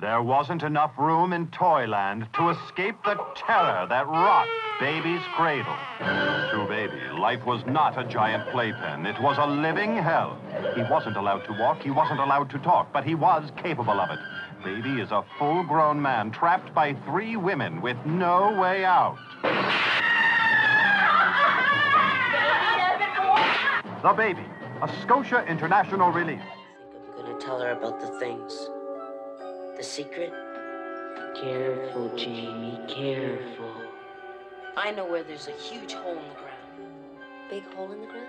There 0.00 0.22
wasn't 0.22 0.62
enough 0.62 0.92
room 0.98 1.32
in 1.34 1.48
Toyland 1.48 2.26
to 2.34 2.48
escape 2.50 2.96
the 3.04 3.14
terror 3.36 3.86
that 3.88 4.06
rocked 4.08 4.48
Baby's 4.80 5.22
cradle. 5.34 5.76
To 6.00 6.66
Baby, 6.68 7.00
life 7.18 7.44
was 7.44 7.64
not 7.66 7.98
a 7.98 8.08
giant 8.08 8.50
playpen. 8.50 9.06
It 9.06 9.20
was 9.20 9.36
a 9.38 9.46
living 9.46 9.96
hell. 9.96 10.40
He 10.74 10.82
wasn't 10.84 11.16
allowed 11.16 11.44
to 11.46 11.52
walk, 11.52 11.82
he 11.82 11.90
wasn't 11.90 12.20
allowed 12.20 12.48
to 12.50 12.58
talk, 12.58 12.92
but 12.92 13.04
he 13.04 13.14
was 13.14 13.50
capable 13.56 14.00
of 14.00 14.10
it. 14.10 14.18
Baby 14.64 15.00
is 15.00 15.10
a 15.10 15.22
full-grown 15.38 16.00
man 16.00 16.30
trapped 16.30 16.72
by 16.74 16.94
three 17.04 17.36
women 17.36 17.82
with 17.82 17.96
no 18.06 18.58
way 18.58 18.84
out. 18.84 19.18
The 24.02 24.12
Baby, 24.14 24.44
a 24.80 24.90
Scotia 25.02 25.44
International 25.46 26.10
release. 26.10 26.40
I 26.40 26.92
think 26.92 27.18
I'm 27.18 27.24
gonna 27.24 27.38
tell 27.38 27.60
her 27.60 27.72
about 27.72 28.00
the 28.00 28.18
things. 28.18 28.68
The 29.76 29.82
secret? 29.82 30.32
Careful, 31.40 32.16
Jamie, 32.16 32.80
careful. 32.88 33.74
I 34.76 34.90
know 34.90 35.04
where 35.04 35.22
there's 35.22 35.48
a 35.48 35.52
huge 35.52 35.92
hole 35.92 36.16
in 36.16 36.28
the 36.28 36.34
ground. 36.34 36.88
Big 37.50 37.64
hole 37.74 37.92
in 37.92 38.00
the 38.00 38.06
ground? 38.06 38.26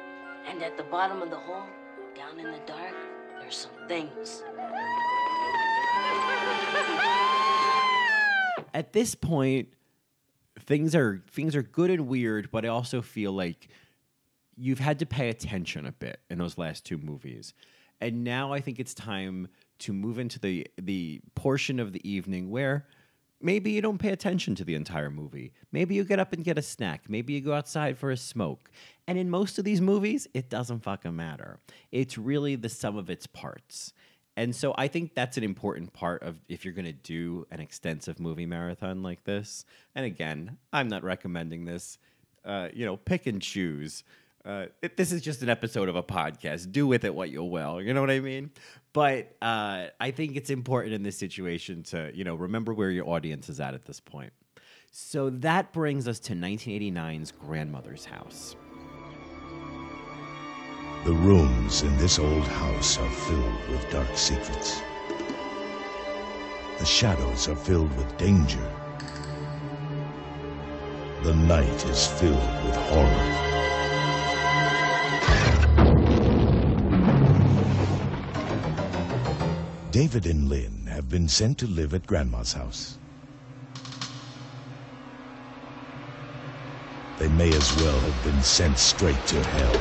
And 0.48 0.62
at 0.62 0.78
the 0.78 0.84
bottom 0.84 1.22
of 1.22 1.30
the 1.30 1.38
hole, 1.38 1.66
down 2.16 2.40
in 2.40 2.52
the 2.52 2.60
dark, 2.66 2.96
there's 3.40 3.56
some 3.56 3.88
things. 3.88 4.44
At 8.74 8.94
this 8.94 9.16
point, 9.16 9.70
things 10.60 10.96
are 10.96 11.24
things 11.32 11.56
are 11.56 11.64
good 11.64 11.90
and 11.90 12.08
weird, 12.08 12.50
but 12.52 12.66
I 12.66 12.70
also 12.70 13.02
feel 13.02 13.32
like 13.32 13.68
you've 14.56 14.80
had 14.80 15.00
to 15.00 15.06
pay 15.06 15.30
attention 15.30 15.86
a 15.86 15.92
bit 15.92 16.20
in 16.30 16.38
those 16.38 16.58
last 16.58 16.86
two 16.86 16.98
movies. 16.98 17.54
And 18.02 18.24
now 18.24 18.52
I 18.54 18.60
think 18.60 18.80
it's 18.80 18.94
time 18.94 19.48
to 19.80 19.94
move 19.94 20.20
into 20.20 20.40
the 20.40 20.68
the 20.78 21.22
portion 21.36 21.80
of 21.80 21.94
the 21.94 22.08
evening 22.10 22.50
where 22.50 22.86
maybe 23.44 23.72
you 23.72 23.82
don't 23.82 23.98
pay 23.98 24.10
attention 24.10 24.56
to 24.56 24.64
the 24.64 24.74
entire 24.74 25.12
movie. 25.12 25.52
Maybe 25.72 25.94
you 25.96 26.04
get 26.04 26.20
up 26.20 26.34
and 26.34 26.44
get 26.44 26.58
a 26.58 26.62
snack. 26.62 27.10
Maybe 27.10 27.34
you 27.34 27.42
go 27.42 27.54
outside 27.54 27.98
for 27.98 28.10
a 28.10 28.18
smoke. 28.18 28.72
And 29.08 29.18
in 29.18 29.30
most 29.30 29.60
of 29.60 29.66
these 29.66 29.82
movies, 29.82 30.28
it 30.34 30.50
doesn't 30.50 30.84
fucking 30.84 31.16
matter. 31.16 31.60
It's 31.92 32.18
really 32.18 32.56
the 32.56 32.70
sum 32.70 32.98
of 32.98 33.10
its 33.10 33.28
parts. 33.28 33.94
And 34.36 34.56
so 34.56 34.74
I 34.78 34.88
think 34.88 35.14
that's 35.14 35.38
an 35.38 35.44
important 35.44 35.94
part 35.94 36.24
of 36.24 36.40
if 36.48 36.66
you're 36.66 36.74
going 36.74 36.86
to 36.86 36.94
do 36.94 37.46
an 37.52 37.60
extensive 37.60 38.20
movie 38.20 38.48
marathon 38.48 39.04
like 39.04 39.24
this. 39.26 39.66
And 39.94 40.06
again, 40.06 40.58
I'm 40.72 40.88
not 40.88 41.04
recommending 41.04 41.66
this. 41.66 42.00
Uh, 42.44 42.70
you 42.74 42.86
know, 42.86 42.98
pick 42.98 43.28
and 43.28 43.42
choose. 43.42 44.04
Uh, 44.46 44.66
it, 44.82 44.98
this 44.98 45.14
is 45.14 45.22
just 45.22 45.42
an 45.42 45.50
episode 45.50 45.88
of 45.88 45.96
a 45.96 46.04
podcast. 46.04 46.72
Do 46.72 46.86
with 46.86 47.06
it 47.06 47.16
what 47.16 47.30
you 47.30 47.44
will. 47.44 47.82
You 47.82 47.94
know 47.94 48.02
what 48.02 48.12
I 48.12 48.20
mean? 48.20 48.52
But 48.92 49.36
uh, 49.42 49.88
I 50.00 50.12
think 50.12 50.36
it's 50.36 50.50
important 50.50 50.94
in 50.94 51.02
this 51.04 51.18
situation 51.18 51.84
to, 51.84 52.12
you 52.14 52.24
know, 52.24 52.36
remember 52.36 52.74
where 52.74 52.92
your 52.92 53.08
audience 53.08 53.48
is 53.48 53.60
at 53.60 53.74
at 53.74 53.86
this 53.86 54.00
point. 54.00 54.34
So 54.92 55.30
that 55.30 55.72
brings 55.72 56.08
us 56.08 56.20
to 56.22 56.34
1989's 56.34 57.32
Grandmother's 57.32 58.06
House. 58.06 58.56
The 61.06 61.14
rooms 61.14 61.82
in 61.82 61.98
this 61.98 62.20
old 62.20 62.48
house 62.48 62.98
are 62.98 63.10
filled 63.10 63.70
with 63.70 63.90
dark 63.92 64.16
secrets. 64.16 64.82
The 66.80 66.86
shadows 66.86 67.48
are 67.48 67.56
filled 67.56 67.96
with 67.98 68.18
danger. 68.18 68.72
The 71.24 71.34
night 71.34 71.86
is 71.86 72.08
filled 72.08 72.66
with 72.66 72.76
horror. 72.76 73.53
David 79.94 80.26
and 80.26 80.50
Lynn 80.50 80.88
have 80.88 81.08
been 81.08 81.28
sent 81.28 81.60
to 81.60 81.68
live 81.68 81.94
at 81.94 82.08
Grandma's 82.08 82.52
house. 82.52 82.98
They 87.20 87.28
may 87.28 87.50
as 87.50 87.76
well 87.76 88.00
have 88.00 88.24
been 88.24 88.42
sent 88.42 88.80
straight 88.80 89.24
to 89.28 89.44
hell. 89.44 89.80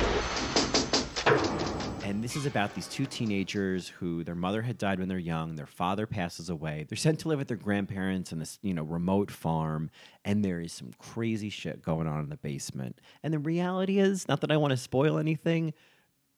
And 2.04 2.22
this 2.22 2.36
is 2.36 2.44
about 2.44 2.74
these 2.74 2.88
two 2.88 3.06
teenagers 3.06 3.88
who 3.88 4.22
their 4.22 4.34
mother 4.34 4.60
had 4.60 4.76
died 4.76 4.98
when 4.98 5.08
they're 5.08 5.16
young, 5.16 5.56
their 5.56 5.64
father 5.64 6.06
passes 6.06 6.50
away. 6.50 6.84
They're 6.86 6.98
sent 6.98 7.20
to 7.20 7.28
live 7.28 7.38
with 7.38 7.48
their 7.48 7.56
grandparents 7.56 8.32
in 8.32 8.38
this, 8.38 8.58
you 8.60 8.74
know, 8.74 8.82
remote 8.82 9.30
farm, 9.30 9.90
and 10.26 10.44
there 10.44 10.60
is 10.60 10.74
some 10.74 10.90
crazy 10.98 11.48
shit 11.48 11.80
going 11.80 12.06
on 12.06 12.20
in 12.20 12.28
the 12.28 12.36
basement. 12.36 13.00
And 13.22 13.32
the 13.32 13.38
reality 13.38 13.98
is, 13.98 14.28
not 14.28 14.42
that 14.42 14.52
I 14.52 14.58
want 14.58 14.72
to 14.72 14.76
spoil 14.76 15.16
anything, 15.16 15.72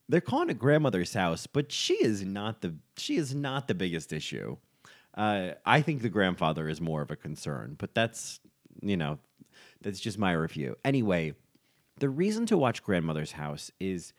they're 0.08 0.20
calling 0.20 0.50
it 0.50 0.58
grandmother's 0.58 1.14
house, 1.14 1.46
but 1.46 1.72
she 1.72 1.94
is 1.94 2.24
not 2.24 2.60
the 2.60 2.74
she 2.96 3.16
is 3.16 3.34
not 3.34 3.68
the 3.68 3.74
biggest 3.74 4.12
issue. 4.12 4.56
Uh, 5.16 5.50
I 5.64 5.80
think 5.80 6.02
the 6.02 6.08
grandfather 6.08 6.68
is 6.68 6.80
more 6.80 7.02
of 7.02 7.10
a 7.10 7.16
concern, 7.16 7.76
but 7.78 7.94
that's 7.94 8.40
you 8.82 8.96
know 8.96 9.18
that's 9.80 10.00
just 10.00 10.18
my 10.18 10.32
review. 10.32 10.76
Anyway, 10.84 11.34
the 11.98 12.08
reason 12.08 12.46
to 12.46 12.58
watch 12.58 12.82
Grandmother's 12.82 13.32
House 13.32 13.70
is 13.80 14.12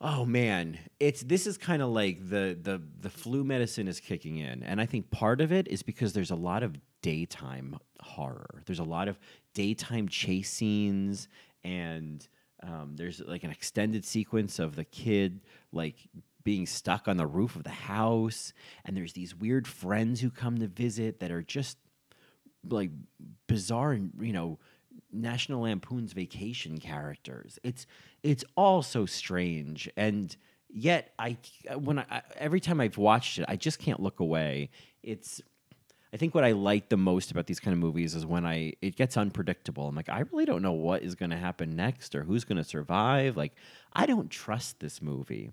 oh 0.00 0.26
man, 0.26 0.78
it's 1.00 1.22
this 1.22 1.46
is 1.46 1.56
kind 1.56 1.82
of 1.82 1.88
like 1.88 2.28
the 2.28 2.56
the 2.60 2.80
the 3.00 3.10
flu 3.10 3.42
medicine 3.42 3.88
is 3.88 4.00
kicking 4.00 4.36
in, 4.36 4.62
and 4.62 4.80
I 4.80 4.86
think 4.86 5.10
part 5.10 5.40
of 5.40 5.52
it 5.52 5.66
is 5.68 5.82
because 5.82 6.12
there's 6.12 6.30
a 6.30 6.36
lot 6.36 6.62
of 6.62 6.76
daytime 7.02 7.78
horror. 8.00 8.62
There's 8.66 8.78
a 8.78 8.84
lot 8.84 9.08
of 9.08 9.18
daytime 9.54 10.08
chase 10.08 10.50
scenes 10.50 11.28
and 11.64 12.26
um, 12.66 12.94
there's 12.96 13.20
like 13.20 13.44
an 13.44 13.50
extended 13.50 14.04
sequence 14.04 14.58
of 14.58 14.76
the 14.76 14.84
kid 14.84 15.40
like 15.72 15.96
being 16.42 16.66
stuck 16.66 17.08
on 17.08 17.16
the 17.16 17.26
roof 17.26 17.56
of 17.56 17.64
the 17.64 17.70
house, 17.70 18.52
and 18.84 18.96
there's 18.96 19.14
these 19.14 19.34
weird 19.34 19.66
friends 19.66 20.20
who 20.20 20.30
come 20.30 20.58
to 20.58 20.66
visit 20.66 21.20
that 21.20 21.30
are 21.30 21.42
just 21.42 21.78
like 22.68 22.90
bizarre 23.46 23.92
and 23.92 24.12
you 24.20 24.32
know 24.32 24.58
National 25.12 25.62
Lampoon's 25.62 26.12
Vacation 26.12 26.78
characters. 26.78 27.58
It's 27.62 27.86
it's 28.22 28.44
all 28.56 28.82
so 28.82 29.06
strange, 29.06 29.88
and 29.96 30.34
yet 30.68 31.12
I 31.18 31.38
when 31.76 31.98
I 31.98 32.22
every 32.36 32.60
time 32.60 32.80
I've 32.80 32.98
watched 32.98 33.38
it, 33.38 33.46
I 33.48 33.56
just 33.56 33.78
can't 33.78 34.00
look 34.00 34.20
away. 34.20 34.70
It's 35.02 35.40
I 36.14 36.16
think 36.16 36.32
what 36.32 36.44
I 36.44 36.52
like 36.52 36.90
the 36.90 36.96
most 36.96 37.32
about 37.32 37.46
these 37.46 37.58
kind 37.58 37.72
of 37.72 37.80
movies 37.80 38.14
is 38.14 38.24
when 38.24 38.46
I 38.46 38.74
it 38.80 38.94
gets 38.94 39.16
unpredictable. 39.16 39.88
I'm 39.88 39.96
like, 39.96 40.08
I 40.08 40.20
really 40.20 40.44
don't 40.44 40.62
know 40.62 40.72
what 40.72 41.02
is 41.02 41.16
going 41.16 41.30
to 41.30 41.36
happen 41.36 41.74
next 41.74 42.14
or 42.14 42.22
who's 42.22 42.44
going 42.44 42.56
to 42.56 42.64
survive. 42.64 43.36
Like, 43.36 43.52
I 43.92 44.06
don't 44.06 44.30
trust 44.30 44.78
this 44.78 45.02
movie, 45.02 45.50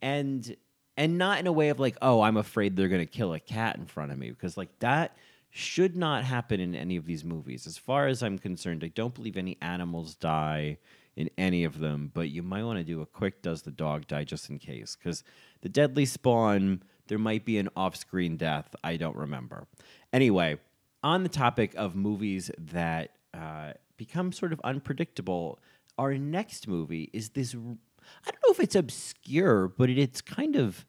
and 0.00 0.56
and 0.96 1.18
not 1.18 1.38
in 1.38 1.46
a 1.46 1.52
way 1.52 1.68
of 1.68 1.78
like, 1.78 1.98
oh, 2.00 2.22
I'm 2.22 2.38
afraid 2.38 2.76
they're 2.76 2.88
going 2.88 3.06
to 3.06 3.06
kill 3.06 3.34
a 3.34 3.40
cat 3.40 3.76
in 3.76 3.84
front 3.84 4.10
of 4.10 4.16
me 4.16 4.30
because 4.30 4.56
like 4.56 4.70
that 4.78 5.16
should 5.50 5.96
not 5.96 6.24
happen 6.24 6.60
in 6.60 6.74
any 6.74 6.96
of 6.96 7.04
these 7.04 7.22
movies. 7.22 7.66
As 7.66 7.76
far 7.76 8.06
as 8.06 8.22
I'm 8.22 8.38
concerned, 8.38 8.82
I 8.82 8.88
don't 8.88 9.14
believe 9.14 9.36
any 9.36 9.58
animals 9.60 10.14
die 10.14 10.78
in 11.14 11.28
any 11.36 11.64
of 11.64 11.78
them, 11.78 12.10
but 12.14 12.30
you 12.30 12.42
might 12.42 12.64
want 12.64 12.78
to 12.78 12.84
do 12.84 13.02
a 13.02 13.06
quick 13.06 13.42
does 13.42 13.62
the 13.62 13.70
dog 13.70 14.06
die 14.06 14.24
just 14.24 14.48
in 14.48 14.58
case 14.58 14.96
because 14.96 15.24
the 15.60 15.68
deadly 15.68 16.06
spawn 16.06 16.82
there 17.10 17.18
might 17.18 17.44
be 17.44 17.58
an 17.58 17.68
off 17.76 17.96
screen 17.96 18.36
death. 18.36 18.74
I 18.84 18.96
don't 18.96 19.16
remember. 19.16 19.66
Anyway, 20.12 20.58
on 21.02 21.24
the 21.24 21.28
topic 21.28 21.74
of 21.76 21.96
movies 21.96 22.52
that 22.56 23.16
uh, 23.34 23.72
become 23.96 24.30
sort 24.32 24.52
of 24.52 24.60
unpredictable, 24.62 25.58
our 25.98 26.14
next 26.14 26.68
movie 26.68 27.10
is 27.12 27.30
this. 27.30 27.52
I 27.52 27.58
don't 27.58 28.42
know 28.46 28.52
if 28.52 28.60
it's 28.60 28.76
obscure, 28.76 29.66
but 29.66 29.90
it's 29.90 30.20
kind 30.20 30.54
of 30.54 30.86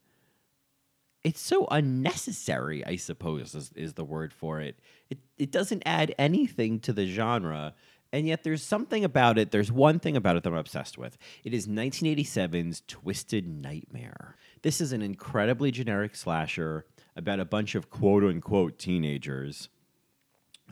it's 1.24 1.42
so 1.42 1.68
unnecessary, 1.72 2.86
I 2.86 2.98
suppose 2.98 3.56
is, 3.56 3.72
is 3.75 3.94
the 3.94 4.06
word 4.06 4.32
for 4.32 4.62
it. 4.62 4.78
It 5.10 5.18
it 5.40 5.51
doesn't 5.51 5.82
add 5.88 6.13
anything 6.20 6.80
to 6.82 6.94
the 6.94 7.08
genre. 7.08 7.74
And 8.13 8.28
yet 8.28 8.44
there's 8.44 8.62
something 8.62 9.06
about 9.06 9.38
it. 9.38 9.51
There's 9.51 9.72
one 9.72 9.98
thing 9.98 10.18
about 10.18 10.36
it 10.36 10.44
that 10.44 10.50
I'm 10.50 10.58
obsessed 10.58 10.98
with. 10.98 11.18
It 11.46 11.54
is 11.54 11.68
1987's 11.68 12.84
Twisted 12.86 13.48
Nightmare. 13.48 14.36
This 14.62 14.80
is 14.80 14.91
an 14.91 15.01
incredibly 15.01 15.72
generic 15.72 16.15
slasher 16.15 16.86
about 17.15 17.39
a 17.39 17.46
bunch 17.46 17.74
of 17.75 17.89
quote 17.89 18.24
unquote 18.24 18.77
teenagers 18.77 19.70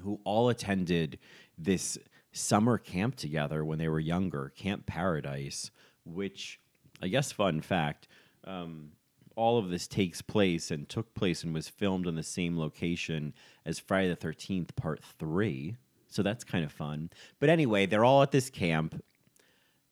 who 0.04 0.20
all 0.24 0.50
attended 0.50 1.18
this 1.58 1.98
summer 2.32 2.78
camp 2.78 3.16
together 3.16 3.66
when 3.66 3.80
they 3.80 3.90
were 3.90 4.00
younger, 4.00 4.54
Camp 4.56 4.86
Paradise, 4.86 5.72
which 6.06 6.60
I 7.02 7.08
guess 7.08 7.32
fun 7.32 7.62
fact, 7.62 8.08
um, 8.44 8.92
all 9.36 9.58
of 9.58 9.70
this 9.70 9.88
takes 9.88 10.22
place 10.22 10.70
and 10.70 10.88
took 10.88 11.14
place 11.16 11.44
and 11.44 11.54
was 11.54 11.68
filmed 11.68 12.08
on 12.08 12.16
the 12.16 12.24
same 12.24 12.60
location 12.60 13.34
as 13.66 13.80
Friday 13.80 14.10
the 14.10 14.16
13th, 14.16 14.76
part 14.76 15.02
three. 15.18 15.78
So 16.10 16.22
that's 16.22 16.44
kind 16.44 16.66
of 16.66 16.72
fun. 16.72 17.10
But 17.40 17.50
anyway, 17.50 17.86
they're 17.86 18.06
all 18.06 18.22
at 18.22 18.32
this 18.32 18.50
camp. 18.50 19.02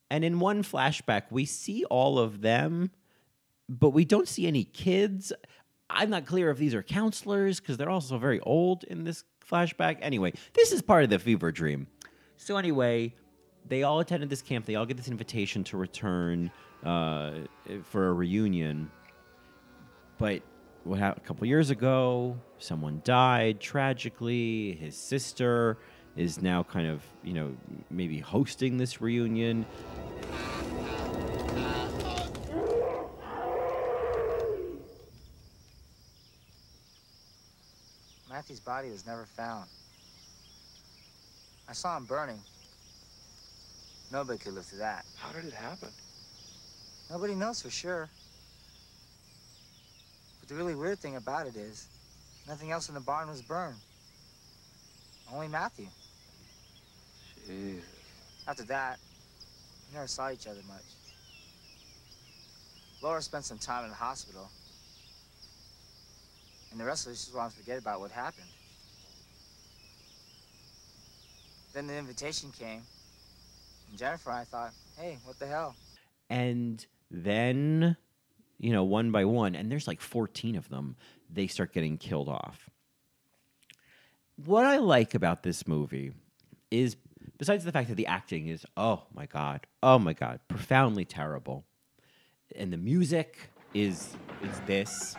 And 0.09 0.23
in 0.23 0.39
one 0.39 0.63
flashback, 0.63 1.23
we 1.29 1.45
see 1.45 1.83
all 1.85 2.19
of 2.19 2.41
them, 2.41 2.91
but 3.69 3.89
we 3.89 4.05
don't 4.05 4.27
see 4.27 4.47
any 4.47 4.63
kids. 4.63 5.33
I'm 5.89 6.09
not 6.09 6.25
clear 6.25 6.49
if 6.49 6.57
these 6.57 6.75
are 6.75 6.83
counselors 6.83 7.59
because 7.59 7.77
they're 7.77 7.89
also 7.89 8.17
very 8.17 8.39
old 8.41 8.83
in 8.83 9.03
this 9.03 9.23
flashback. 9.49 9.97
Anyway, 10.01 10.33
this 10.53 10.71
is 10.71 10.81
part 10.81 11.03
of 11.03 11.09
the 11.09 11.19
fever 11.19 11.51
dream. 11.51 11.87
So, 12.37 12.57
anyway, 12.57 13.15
they 13.67 13.83
all 13.83 13.99
attended 13.99 14.29
this 14.29 14.41
camp. 14.41 14.65
They 14.65 14.75
all 14.75 14.85
get 14.85 14.97
this 14.97 15.07
invitation 15.07 15.63
to 15.65 15.77
return 15.77 16.51
uh, 16.83 17.31
for 17.83 18.09
a 18.09 18.13
reunion. 18.13 18.91
But 20.17 20.41
what 20.83 20.99
happened 20.99 21.25
a 21.25 21.27
couple 21.27 21.47
years 21.47 21.69
ago? 21.69 22.37
Someone 22.57 23.01
died 23.03 23.59
tragically. 23.59 24.75
His 24.75 24.95
sister 24.95 25.77
is 26.15 26.41
now 26.41 26.63
kind 26.63 26.87
of, 26.87 27.03
you 27.23 27.33
know, 27.33 27.55
maybe 27.89 28.19
hosting 28.19 28.77
this 28.77 29.01
reunion. 29.01 29.65
Matthew's 38.47 38.59
body 38.61 38.89
was 38.89 39.05
never 39.05 39.25
found. 39.25 39.67
I 41.67 41.73
saw 41.73 41.97
him 41.97 42.05
burning. 42.05 42.39
Nobody 44.09 44.39
could 44.39 44.53
live 44.53 44.63
through 44.65 44.79
that. 44.79 45.03
How 45.17 45.33
did 45.33 45.43
it 45.43 45.53
happen? 45.53 45.89
Nobody 47.11 47.35
knows 47.35 47.61
for 47.61 47.69
sure. 47.69 48.07
But 50.39 50.47
the 50.47 50.55
really 50.55 50.75
weird 50.75 50.99
thing 50.99 51.17
about 51.17 51.47
it 51.47 51.57
is, 51.57 51.89
nothing 52.47 52.71
else 52.71 52.87
in 52.87 52.95
the 52.95 53.01
barn 53.01 53.27
was 53.27 53.41
burned. 53.41 53.75
Only 55.33 55.49
Matthew. 55.49 55.87
Jeez. 57.49 57.81
After 58.47 58.63
that, 58.63 58.97
we 59.89 59.95
never 59.95 60.07
saw 60.07 60.31
each 60.31 60.47
other 60.47 60.61
much. 60.69 60.85
Laura 63.01 63.21
spent 63.21 63.43
some 63.43 63.57
time 63.57 63.83
in 63.83 63.89
the 63.89 63.95
hospital. 63.97 64.47
And 66.71 66.79
the 66.79 66.85
rest 66.85 67.05
of 67.05 67.13
us 67.13 67.25
just 67.25 67.35
want 67.35 67.51
to 67.51 67.57
forget 67.57 67.79
about 67.79 67.99
what 67.99 68.11
happened. 68.11 68.47
Then 71.73 71.87
the 71.87 71.95
invitation 71.95 72.51
came. 72.57 72.81
And 73.89 73.97
Jennifer 73.97 74.31
and 74.31 74.39
I 74.39 74.43
thought, 74.43 74.71
hey, 74.97 75.17
what 75.23 75.39
the 75.39 75.47
hell? 75.47 75.75
And 76.29 76.85
then, 77.09 77.95
you 78.59 78.73
know, 78.73 78.83
one 78.83 79.11
by 79.11 79.25
one, 79.25 79.55
and 79.55 79.71
there's 79.71 79.87
like 79.87 80.01
14 80.01 80.55
of 80.55 80.69
them, 80.69 80.95
they 81.31 81.47
start 81.47 81.73
getting 81.73 81.97
killed 81.97 82.29
off. 82.29 82.69
What 84.45 84.65
I 84.65 84.77
like 84.77 85.15
about 85.15 85.43
this 85.43 85.67
movie 85.67 86.11
is, 86.69 86.95
besides 87.37 87.63
the 87.63 87.71
fact 87.71 87.89
that 87.89 87.95
the 87.95 88.07
acting 88.07 88.47
is, 88.47 88.65
oh 88.75 89.03
my 89.13 89.25
God, 89.25 89.65
oh 89.81 89.99
my 89.99 90.13
God, 90.13 90.39
profoundly 90.47 91.05
terrible, 91.05 91.65
and 92.55 92.71
the 92.71 92.77
music 92.77 93.49
is 93.73 94.15
is 94.43 94.59
this. 94.65 95.15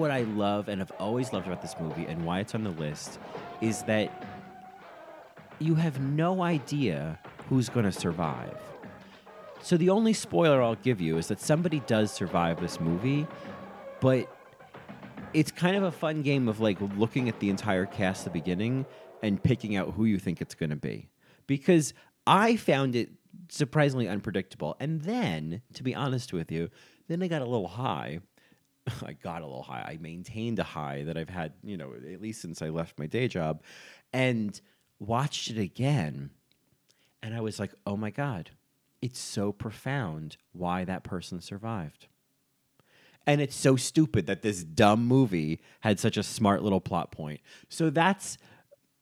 What 0.00 0.10
I 0.10 0.22
love 0.22 0.68
and 0.68 0.80
have 0.80 0.92
always 0.98 1.32
loved 1.32 1.46
about 1.46 1.62
this 1.62 1.74
movie 1.78 2.06
and 2.06 2.24
why 2.24 2.40
it's 2.40 2.54
on 2.54 2.64
the 2.64 2.70
list 2.70 3.18
is 3.60 3.82
that 3.84 4.26
you 5.58 5.74
have 5.74 6.00
no 6.00 6.42
idea 6.42 7.18
who's 7.48 7.68
going 7.68 7.84
to 7.84 7.92
survive. 7.92 8.58
So 9.62 9.76
the 9.76 9.90
only 9.90 10.14
spoiler 10.14 10.62
I'll 10.62 10.74
give 10.76 11.00
you 11.00 11.18
is 11.18 11.28
that 11.28 11.40
somebody 11.40 11.80
does 11.80 12.10
survive 12.10 12.60
this 12.60 12.80
movie, 12.80 13.26
but 14.00 14.26
it's 15.34 15.50
kind 15.50 15.76
of 15.76 15.82
a 15.82 15.92
fun 15.92 16.22
game 16.22 16.48
of 16.48 16.60
like 16.60 16.78
looking 16.96 17.28
at 17.28 17.38
the 17.40 17.50
entire 17.50 17.84
cast 17.84 18.26
at 18.26 18.32
the 18.32 18.38
beginning 18.40 18.86
and 19.22 19.42
picking 19.42 19.76
out 19.76 19.92
who 19.92 20.06
you 20.06 20.18
think 20.18 20.40
it's 20.40 20.54
going 20.54 20.70
to 20.70 20.76
be. 20.76 21.10
Because 21.46 21.92
I 22.26 22.56
found 22.56 22.96
it 22.96 23.10
surprisingly 23.48 24.08
unpredictable. 24.08 24.76
And 24.80 25.02
then, 25.02 25.62
to 25.74 25.82
be 25.82 25.94
honest 25.94 26.32
with 26.32 26.50
you, 26.50 26.70
then 27.08 27.22
I 27.22 27.28
got 27.28 27.42
a 27.42 27.46
little 27.46 27.68
high. 27.68 28.20
I 29.06 29.12
got 29.12 29.42
a 29.42 29.46
little 29.46 29.62
high. 29.62 29.82
I 29.82 29.98
maintained 30.00 30.58
a 30.58 30.64
high 30.64 31.04
that 31.04 31.16
I've 31.16 31.28
had, 31.28 31.52
you 31.62 31.76
know, 31.76 31.94
at 31.94 32.20
least 32.20 32.42
since 32.42 32.62
I 32.62 32.68
left 32.68 32.98
my 32.98 33.06
day 33.06 33.28
job 33.28 33.62
and 34.12 34.60
watched 34.98 35.50
it 35.50 35.58
again. 35.58 36.30
And 37.22 37.34
I 37.34 37.40
was 37.40 37.58
like, 37.58 37.72
oh 37.86 37.96
my 37.96 38.10
God, 38.10 38.50
it's 39.02 39.18
so 39.18 39.52
profound 39.52 40.36
why 40.52 40.84
that 40.84 41.04
person 41.04 41.40
survived. 41.40 42.06
And 43.26 43.40
it's 43.40 43.56
so 43.56 43.76
stupid 43.76 44.26
that 44.26 44.42
this 44.42 44.64
dumb 44.64 45.06
movie 45.06 45.60
had 45.80 46.00
such 46.00 46.16
a 46.16 46.22
smart 46.22 46.62
little 46.62 46.80
plot 46.80 47.12
point. 47.12 47.40
So 47.68 47.90
that's 47.90 48.38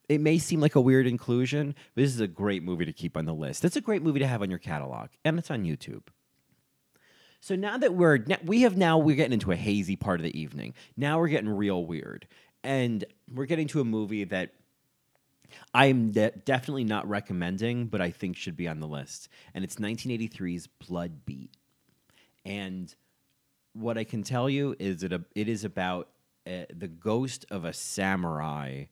it 0.09 0.20
may 0.20 0.38
seem 0.38 0.61
like 0.61 0.74
a 0.74 0.81
weird 0.81 1.07
inclusion, 1.07 1.74
but 1.94 2.03
this 2.03 2.14
is 2.14 2.20
a 2.20 2.27
great 2.27 2.62
movie 2.62 2.87
to 2.87 2.92
keep 2.92 3.16
on 3.16 3.27
the 3.27 3.35
list. 3.35 3.64
It's 3.64 3.77
a 3.77 3.81
great 3.81 4.03
movie 4.03 4.20
to 4.20 4.27
have 4.27 4.42
on 4.42 4.48
your 4.48 4.59
catalog, 4.59 5.11
and 5.24 5.38
it's 5.38 5.51
on 5.51 5.64
YouTube. 5.64 6.05
So 7.40 7.55
now 7.55 7.79
that 7.79 7.94
we're 7.94 8.24
we 8.44 8.62
have 8.62 8.77
now 8.77 8.98
we're 8.98 9.16
getting 9.16 9.33
into 9.33 9.53
a 9.53 9.57
hazy 9.57 9.96
part 9.96 10.20
of 10.20 10.24
the 10.24 10.38
evening. 10.38 10.74
Now 10.96 11.18
we're 11.18 11.29
getting 11.29 11.48
real 11.48 11.85
weird, 11.85 12.27
and 12.62 13.05
we're 13.33 13.46
getting 13.46 13.68
to 13.68 13.81
a 13.81 13.85
movie 13.85 14.24
that 14.24 14.53
I'm 15.72 16.11
de- 16.11 16.31
definitely 16.31 16.85
not 16.85 17.09
recommending, 17.09 17.87
but 17.87 18.01
I 18.01 18.11
think 18.11 18.37
should 18.37 18.57
be 18.57 18.68
on 18.68 18.81
the 18.81 18.88
list. 18.88 19.29
And 19.55 19.64
it's 19.64 19.77
1983's 19.77 20.66
Blood 20.66 21.24
Beat. 21.24 21.51
And 22.44 22.94
what 23.72 23.98
I 23.98 24.05
can 24.05 24.22
tell 24.22 24.51
you 24.51 24.74
is 24.79 25.01
that 25.01 25.12
it 25.12 25.48
is 25.48 25.64
about 25.64 26.09
uh, 26.46 26.64
the 26.74 26.88
ghost 26.88 27.46
of 27.51 27.64
a 27.64 27.72
samurai 27.72 28.85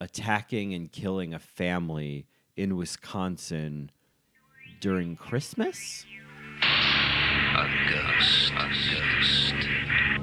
attacking 0.00 0.74
and 0.74 0.90
killing 0.90 1.34
a 1.34 1.38
family 1.38 2.26
in 2.56 2.76
Wisconsin 2.76 3.90
during 4.80 5.16
Christmas. 5.16 6.04
A 7.58 7.66
ghost, 7.90 8.52
a 8.54 8.68
ghost, 8.70 9.58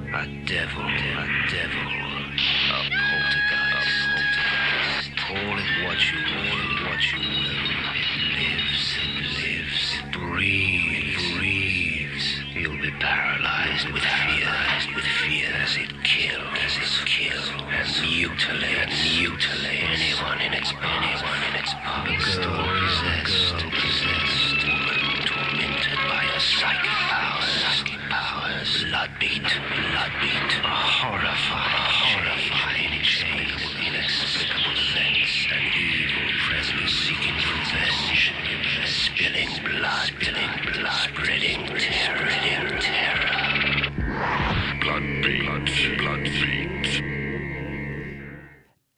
a 0.08 0.26
devil, 0.46 0.80
a 0.80 1.26
devil, 1.52 1.84
a 1.84 2.80
poltergeist, 2.96 3.60
a 3.60 4.24
poltergeist. 4.24 5.12
Call 5.20 5.58
it 5.60 5.70
what 5.84 6.00
you 6.08 6.20
will, 6.32 6.64
what 6.88 7.02
you 7.12 7.20
will. 7.20 7.76
It 7.92 8.08
lives, 8.40 8.84
lives, 9.36 9.84
breathes, 10.16 11.24
breathes. 11.36 12.26
You'll 12.54 12.80
be 12.80 12.90
paralyzed 12.92 13.92
with 13.92 14.02
fear, 14.02 14.56
with 14.94 15.04
fear 15.04 15.52
as 15.60 15.76
it 15.76 15.92
kills, 16.04 16.56
as 16.64 16.76
it 16.80 17.04
kills, 17.04 17.50
and 17.68 17.88
mutilates, 18.00 18.96
mutilates 19.18 20.00
anyone 20.00 20.40
in 20.40 20.54
its 20.54 20.72
anyone 20.72 21.42
in 21.50 21.54
its 21.60 21.74
path. 21.74 21.96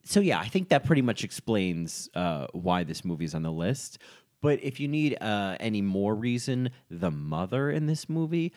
So 0.08 0.20
yeah, 0.20 0.38
I 0.40 0.48
think 0.48 0.70
that 0.70 0.84
pretty 0.86 1.02
much 1.02 1.22
explains 1.22 2.08
uh, 2.14 2.46
why 2.52 2.82
this 2.84 3.04
movie 3.04 3.26
is 3.26 3.34
on 3.34 3.42
the 3.42 3.52
list. 3.52 3.98
But 4.40 4.62
if 4.62 4.80
you 4.80 4.88
need 4.88 5.18
uh, 5.20 5.56
any 5.60 5.82
more 5.82 6.14
reason, 6.14 6.70
the 6.90 7.10
mother 7.10 7.70
in 7.70 7.86
this 7.86 8.08
movie, 8.08 8.52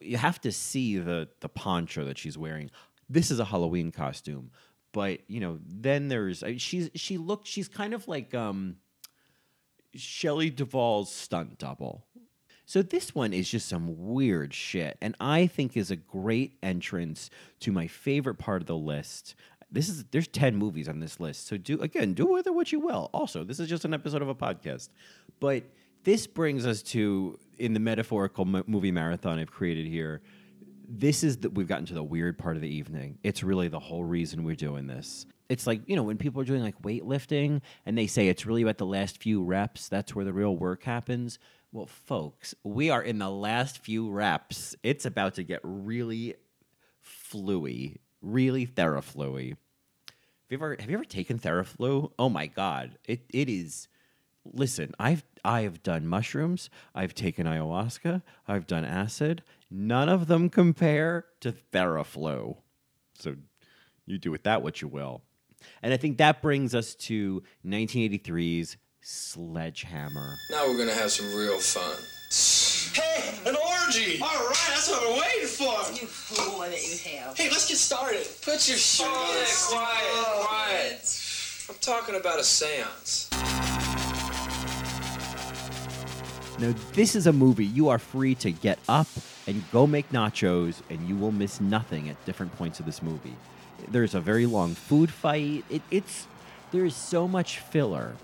you 0.00 0.16
have 0.18 0.40
to 0.42 0.52
see 0.52 0.98
the 0.98 1.28
the 1.40 1.48
poncho 1.48 2.04
that 2.04 2.18
she's 2.18 2.38
wearing. 2.38 2.70
this 3.08 3.30
is 3.30 3.40
a 3.40 3.44
Halloween 3.44 3.90
costume. 3.90 4.50
But 4.92 5.28
you 5.28 5.40
know, 5.40 5.58
then 5.66 6.08
there's 6.08 6.42
I- 6.44 6.58
she's 6.58 6.90
she 6.94 7.18
looked 7.18 7.48
she's 7.48 7.68
kind 7.68 7.92
of 7.94 8.06
like 8.06 8.32
um 8.34 8.76
Shelley 9.94 10.50
Duvall's 10.50 11.12
stunt 11.12 11.58
double. 11.58 12.06
So 12.66 12.80
this 12.80 13.14
one 13.14 13.34
is 13.34 13.50
just 13.50 13.68
some 13.68 13.94
weird 14.14 14.54
shit, 14.54 14.96
and 15.02 15.14
I 15.20 15.46
think 15.46 15.76
is 15.76 15.90
a 15.90 15.96
great 15.96 16.56
entrance 16.62 17.28
to 17.60 17.70
my 17.72 17.86
favorite 17.86 18.36
part 18.38 18.62
of 18.62 18.66
the 18.66 18.76
list. 18.76 19.34
This 19.74 19.88
is 19.88 20.04
there's 20.12 20.28
ten 20.28 20.54
movies 20.54 20.88
on 20.88 21.00
this 21.00 21.18
list, 21.18 21.48
so 21.48 21.56
do 21.56 21.80
again 21.80 22.14
do 22.14 22.26
with 22.26 22.46
it 22.46 22.54
what 22.54 22.70
you 22.70 22.78
will. 22.78 23.10
Also, 23.12 23.42
this 23.42 23.58
is 23.58 23.68
just 23.68 23.84
an 23.84 23.92
episode 23.92 24.22
of 24.22 24.28
a 24.28 24.34
podcast, 24.34 24.90
but 25.40 25.64
this 26.04 26.28
brings 26.28 26.64
us 26.64 26.80
to 26.82 27.36
in 27.58 27.74
the 27.74 27.80
metaphorical 27.80 28.44
mo- 28.44 28.62
movie 28.68 28.92
marathon 28.92 29.40
I've 29.40 29.50
created 29.50 29.86
here. 29.86 30.22
This 30.88 31.24
is 31.24 31.38
that 31.38 31.54
we've 31.54 31.66
gotten 31.66 31.86
to 31.86 31.94
the 31.94 32.04
weird 32.04 32.38
part 32.38 32.54
of 32.54 32.62
the 32.62 32.68
evening. 32.68 33.18
It's 33.24 33.42
really 33.42 33.66
the 33.66 33.80
whole 33.80 34.04
reason 34.04 34.44
we're 34.44 34.54
doing 34.54 34.86
this. 34.86 35.26
It's 35.48 35.66
like 35.66 35.80
you 35.86 35.96
know 35.96 36.04
when 36.04 36.18
people 36.18 36.40
are 36.40 36.44
doing 36.44 36.62
like 36.62 36.80
weightlifting 36.82 37.60
and 37.84 37.98
they 37.98 38.06
say 38.06 38.28
it's 38.28 38.46
really 38.46 38.62
about 38.62 38.78
the 38.78 38.86
last 38.86 39.20
few 39.20 39.42
reps. 39.42 39.88
That's 39.88 40.14
where 40.14 40.24
the 40.24 40.32
real 40.32 40.56
work 40.56 40.84
happens. 40.84 41.40
Well, 41.72 41.86
folks, 41.86 42.54
we 42.62 42.90
are 42.90 43.02
in 43.02 43.18
the 43.18 43.28
last 43.28 43.78
few 43.78 44.08
reps. 44.08 44.76
It's 44.84 45.04
about 45.04 45.34
to 45.34 45.42
get 45.42 45.58
really 45.64 46.36
fluey, 47.02 47.96
really 48.22 48.68
therafluey. 48.68 49.56
Have 50.54 50.60
you 50.60 50.66
ever 50.66 50.76
have 50.78 50.88
you 50.88 50.96
ever 50.96 51.04
taken 51.04 51.36
Theraflu? 51.36 52.12
Oh 52.16 52.28
my 52.28 52.46
god, 52.46 52.96
it 53.06 53.22
it 53.30 53.48
is. 53.48 53.88
Listen, 54.44 54.94
I've 55.00 55.24
I 55.44 55.62
have 55.62 55.82
done 55.82 56.06
mushrooms. 56.06 56.70
I've 56.94 57.12
taken 57.12 57.44
ayahuasca. 57.44 58.22
I've 58.46 58.68
done 58.68 58.84
acid. 58.84 59.42
None 59.68 60.08
of 60.08 60.28
them 60.28 60.48
compare 60.48 61.24
to 61.40 61.50
Theraflu. 61.50 62.58
So 63.18 63.34
you 64.06 64.16
do 64.16 64.30
with 64.30 64.44
that 64.44 64.62
what 64.62 64.80
you 64.80 64.86
will. 64.86 65.22
And 65.82 65.92
I 65.92 65.96
think 65.96 66.18
that 66.18 66.40
brings 66.40 66.72
us 66.72 66.94
to 66.94 67.42
1983's 67.66 68.76
Sledgehammer. 69.00 70.36
Now 70.52 70.68
we're 70.68 70.78
gonna 70.78 70.94
have 70.94 71.10
some 71.10 71.34
real 71.34 71.58
fun. 71.58 71.96
Hey, 72.94 73.50
an 73.50 73.56
orgy! 73.86 74.20
All 74.20 74.28
right, 74.28 74.56
that's 74.68 74.88
what 74.90 75.02
we're 75.02 75.20
waiting 75.20 75.46
for. 75.48 75.74
You 76.00 76.06
fool 76.06 76.60
that 76.60 76.70
you 76.82 77.18
have. 77.18 77.36
Hey, 77.36 77.48
let's 77.50 77.68
get 77.68 77.76
started. 77.76 78.26
Put 78.42 78.68
your 78.68 78.76
shoes 78.76 79.00
Oh, 79.02 79.76
on. 79.76 79.78
Quiet, 79.78 80.46
quiet. 80.46 81.20
I'm 81.68 81.76
talking 81.80 82.14
about 82.16 82.38
a 82.38 82.44
seance. 82.44 83.30
Now, 86.60 86.72
this 86.92 87.16
is 87.16 87.26
a 87.26 87.32
movie 87.32 87.64
you 87.66 87.88
are 87.88 87.98
free 87.98 88.34
to 88.36 88.52
get 88.52 88.78
up 88.88 89.08
and 89.46 89.62
go 89.72 89.86
make 89.86 90.10
nachos, 90.10 90.80
and 90.88 91.06
you 91.08 91.16
will 91.16 91.32
miss 91.32 91.60
nothing 91.60 92.08
at 92.08 92.24
different 92.26 92.56
points 92.56 92.78
of 92.80 92.86
this 92.86 93.02
movie. 93.02 93.34
There's 93.88 94.14
a 94.14 94.20
very 94.20 94.46
long 94.46 94.74
food 94.74 95.10
fight. 95.10 95.64
It, 95.68 95.82
it's 95.90 96.26
there 96.70 96.84
is 96.84 96.94
so 96.94 97.26
much 97.28 97.58
filler, 97.58 98.14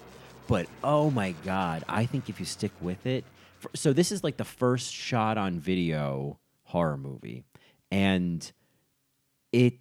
but 0.46 0.66
oh 0.84 1.10
my 1.10 1.32
god, 1.44 1.84
I 1.88 2.06
think 2.06 2.28
if 2.28 2.38
you 2.40 2.46
stick 2.46 2.72
with 2.80 3.04
it, 3.04 3.24
for, 3.24 3.39
so 3.74 3.92
this 3.92 4.12
is 4.12 4.22
like 4.24 4.36
the 4.36 4.44
first 4.44 4.92
shot 4.92 5.38
on 5.38 5.58
video 5.58 6.38
horror 6.64 6.96
movie, 6.96 7.44
and 7.90 8.50
it, 9.52 9.74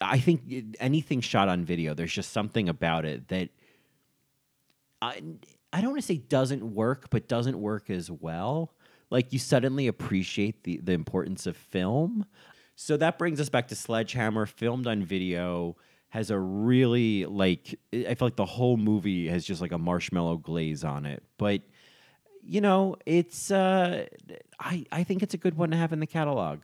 I 0.00 0.18
think 0.18 0.76
anything 0.80 1.20
shot 1.20 1.48
on 1.48 1.64
video, 1.64 1.94
there's 1.94 2.12
just 2.12 2.32
something 2.32 2.68
about 2.68 3.04
it 3.04 3.28
that 3.28 3.48
I, 5.02 5.22
I 5.72 5.80
don't 5.80 5.90
want 5.90 6.02
to 6.02 6.06
say 6.06 6.18
doesn't 6.18 6.74
work, 6.74 7.10
but 7.10 7.28
doesn't 7.28 7.60
work 7.60 7.90
as 7.90 8.10
well. 8.10 8.74
Like 9.10 9.32
you 9.32 9.38
suddenly 9.38 9.86
appreciate 9.86 10.64
the, 10.64 10.78
the 10.78 10.92
importance 10.92 11.46
of 11.46 11.56
film. 11.56 12.26
So 12.76 12.96
that 12.96 13.18
brings 13.18 13.40
us 13.40 13.48
back 13.48 13.68
to 13.68 13.74
Sledgehammer, 13.74 14.46
filmed 14.46 14.86
on 14.86 15.02
video, 15.02 15.76
has 16.10 16.30
a 16.30 16.38
really 16.38 17.26
like 17.26 17.78
I 17.92 18.14
feel 18.14 18.26
like 18.26 18.36
the 18.36 18.46
whole 18.46 18.76
movie 18.76 19.28
has 19.28 19.44
just 19.44 19.60
like 19.60 19.72
a 19.72 19.78
marshmallow 19.78 20.38
glaze 20.38 20.84
on 20.84 21.04
it. 21.04 21.22
But 21.38 21.62
you 22.42 22.60
know, 22.60 22.96
it's 23.06 23.50
uh 23.50 24.06
I 24.58 24.84
I 24.92 25.04
think 25.04 25.22
it's 25.22 25.34
a 25.34 25.38
good 25.38 25.56
one 25.56 25.70
to 25.70 25.76
have 25.76 25.92
in 25.92 26.00
the 26.00 26.06
catalog. 26.06 26.60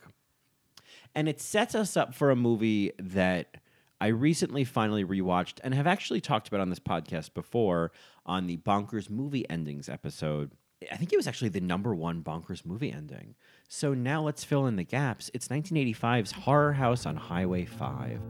And 1.15 1.29
it 1.29 1.41
sets 1.41 1.75
us 1.75 1.97
up 1.97 2.15
for 2.15 2.31
a 2.31 2.37
movie 2.37 2.93
that 2.99 3.59
I 4.01 4.09
recently 4.09 4.65
finally 4.65 5.05
rewatched 5.05 5.61
and 5.63 5.73
have 5.75 5.87
actually 5.87 6.21
talked 6.21 6.49
about 6.49 6.61
on 6.61 6.71
this 6.71 6.81
podcast 6.81 7.35
before 7.35 7.93
on 8.27 8.47
the 8.47 8.57
Bonkers 8.57 9.09
movie 9.09 9.49
endings 9.49 9.89
episode. 9.89 10.51
I 10.91 10.97
think 10.97 11.13
it 11.13 11.17
was 11.17 11.27
actually 11.27 11.51
the 11.51 11.61
number 11.61 11.95
one 11.95 12.23
Bonkers 12.23 12.67
movie 12.67 12.93
ending. 12.93 13.35
So 13.69 13.95
now 13.95 14.23
let's 14.23 14.45
fill 14.45 14.67
in 14.67 14.77
the 14.77 14.85
gaps. 14.85 15.31
It's 15.33 15.49
1985's 15.49 16.33
Horror 16.33 16.73
House 16.73 17.07
on 17.07 17.17
Highway 17.17 17.65
5. 17.65 18.21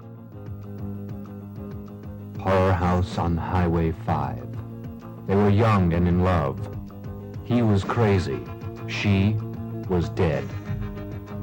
Horror 2.39 2.73
House 2.73 3.19
on 3.19 3.37
Highway 3.37 3.93
5. 3.93 5.27
They 5.27 5.35
were 5.35 5.49
young 5.49 5.93
and 5.95 6.07
in 6.07 6.23
love. 6.23 6.84
He 7.45 7.61
was 7.61 7.85
crazy. 7.85 8.41
She 8.89 9.37
was 9.89 10.09
dead. 10.11 10.49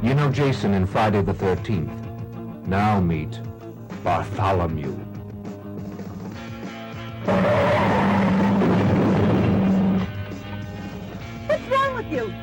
You 0.02 0.16
know 0.16 0.32
Jason 0.32 0.74
in 0.74 0.88
Friday 0.88 1.22
the 1.22 1.34
13th. 1.34 2.66
Now 2.66 3.00
meet 3.00 3.40
Bartholomew. 4.04 4.94
What's 11.46 11.68
wrong 11.68 11.96
with 11.96 12.12
you? 12.12 12.34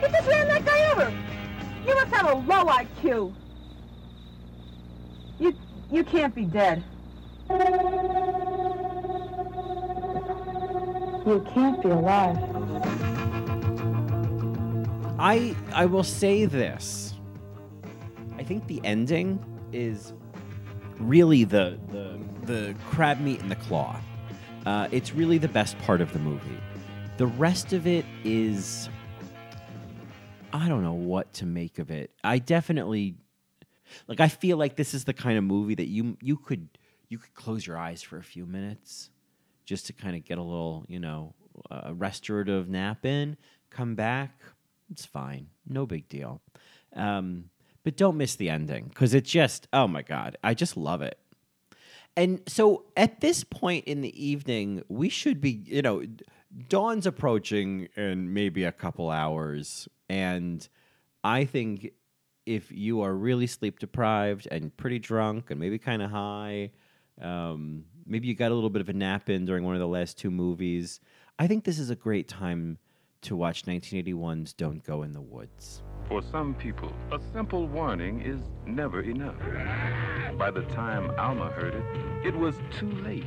You 0.00 0.08
just 0.08 0.28
ran 0.28 0.46
that 0.46 0.64
guy 0.64 0.92
over. 0.92 1.12
You 1.84 1.94
must 1.96 2.14
have 2.14 2.30
a 2.30 2.34
low 2.34 2.66
IQ. 2.66 3.34
You 5.40 5.54
you 5.90 6.04
can't 6.04 6.34
be 6.34 6.44
dead. 6.44 6.84
You 11.24 11.46
can't 11.54 11.80
be 11.80 11.88
alive. 11.88 12.36
I 15.20 15.54
I 15.72 15.86
will 15.86 16.02
say 16.02 16.46
this. 16.46 17.14
I 18.38 18.42
think 18.42 18.66
the 18.66 18.80
ending 18.82 19.38
is 19.72 20.14
really 20.98 21.44
the 21.44 21.78
the 21.92 22.18
the 22.44 22.74
crab 22.90 23.20
meat 23.20 23.38
in 23.38 23.48
the 23.48 23.56
claw. 23.56 24.00
Uh, 24.66 24.88
it's 24.90 25.14
really 25.14 25.38
the 25.38 25.48
best 25.48 25.78
part 25.78 26.00
of 26.00 26.12
the 26.12 26.18
movie. 26.18 26.58
The 27.18 27.28
rest 27.28 27.72
of 27.72 27.86
it 27.86 28.04
is 28.24 28.88
I 30.52 30.68
don't 30.68 30.82
know 30.82 30.92
what 30.92 31.32
to 31.34 31.46
make 31.46 31.78
of 31.78 31.92
it. 31.92 32.10
I 32.24 32.40
definitely 32.40 33.14
like 34.08 34.18
I 34.18 34.26
feel 34.26 34.56
like 34.56 34.74
this 34.74 34.92
is 34.92 35.04
the 35.04 35.14
kind 35.14 35.38
of 35.38 35.44
movie 35.44 35.76
that 35.76 35.86
you 35.86 36.16
you 36.20 36.36
could 36.36 36.68
you 37.08 37.18
could 37.18 37.34
close 37.34 37.64
your 37.64 37.78
eyes 37.78 38.02
for 38.02 38.16
a 38.16 38.24
few 38.24 38.44
minutes 38.44 39.11
just 39.64 39.86
to 39.86 39.92
kind 39.92 40.16
of 40.16 40.24
get 40.24 40.38
a 40.38 40.42
little, 40.42 40.84
you 40.88 40.98
know, 40.98 41.34
uh, 41.70 41.92
restorative 41.94 42.68
nap 42.68 43.04
in, 43.04 43.36
come 43.70 43.94
back, 43.94 44.40
it's 44.90 45.06
fine. 45.06 45.48
No 45.66 45.86
big 45.86 46.08
deal. 46.08 46.40
Um, 46.94 47.50
but 47.84 47.96
don't 47.96 48.16
miss 48.16 48.36
the 48.36 48.50
ending 48.50 48.88
because 48.88 49.14
it's 49.14 49.30
just, 49.30 49.66
oh 49.72 49.88
my 49.88 50.02
God, 50.02 50.36
I 50.42 50.54
just 50.54 50.76
love 50.76 51.02
it. 51.02 51.18
And 52.16 52.42
so 52.46 52.84
at 52.96 53.20
this 53.20 53.42
point 53.42 53.86
in 53.86 54.02
the 54.02 54.24
evening, 54.24 54.82
we 54.88 55.08
should 55.08 55.40
be, 55.40 55.62
you 55.64 55.82
know, 55.82 56.02
dawn's 56.68 57.06
approaching 57.06 57.88
in 57.96 58.34
maybe 58.34 58.64
a 58.64 58.72
couple 58.72 59.10
hours. 59.10 59.88
And 60.08 60.66
I 61.24 61.44
think 61.46 61.92
if 62.44 62.70
you 62.70 63.00
are 63.00 63.14
really 63.14 63.46
sleep 63.46 63.78
deprived 63.78 64.46
and 64.50 64.76
pretty 64.76 64.98
drunk 64.98 65.50
and 65.50 65.58
maybe 65.58 65.78
kind 65.78 66.02
of 66.02 66.10
high, 66.10 66.72
um, 67.22 67.84
maybe 68.06 68.28
you 68.28 68.34
got 68.34 68.50
a 68.50 68.54
little 68.54 68.70
bit 68.70 68.82
of 68.82 68.88
a 68.88 68.92
nap 68.92 69.30
in 69.30 69.44
during 69.44 69.64
one 69.64 69.74
of 69.74 69.80
the 69.80 69.88
last 69.88 70.18
two 70.18 70.30
movies, 70.30 71.00
I 71.38 71.46
think 71.46 71.64
this 71.64 71.78
is 71.78 71.90
a 71.90 71.96
great 71.96 72.28
time 72.28 72.78
to 73.22 73.36
watch 73.36 73.64
1981's 73.64 74.52
Don't 74.52 74.84
Go 74.84 75.02
in 75.02 75.12
the 75.12 75.20
Woods. 75.20 75.82
For 76.08 76.20
some 76.20 76.54
people, 76.54 76.92
a 77.12 77.20
simple 77.32 77.68
warning 77.68 78.20
is 78.20 78.40
never 78.66 79.00
enough. 79.02 79.38
By 80.36 80.50
the 80.50 80.62
time 80.62 81.12
Alma 81.18 81.50
heard 81.50 81.74
it, 81.74 82.26
it 82.26 82.36
was 82.36 82.56
too 82.78 82.90
late. 82.90 83.24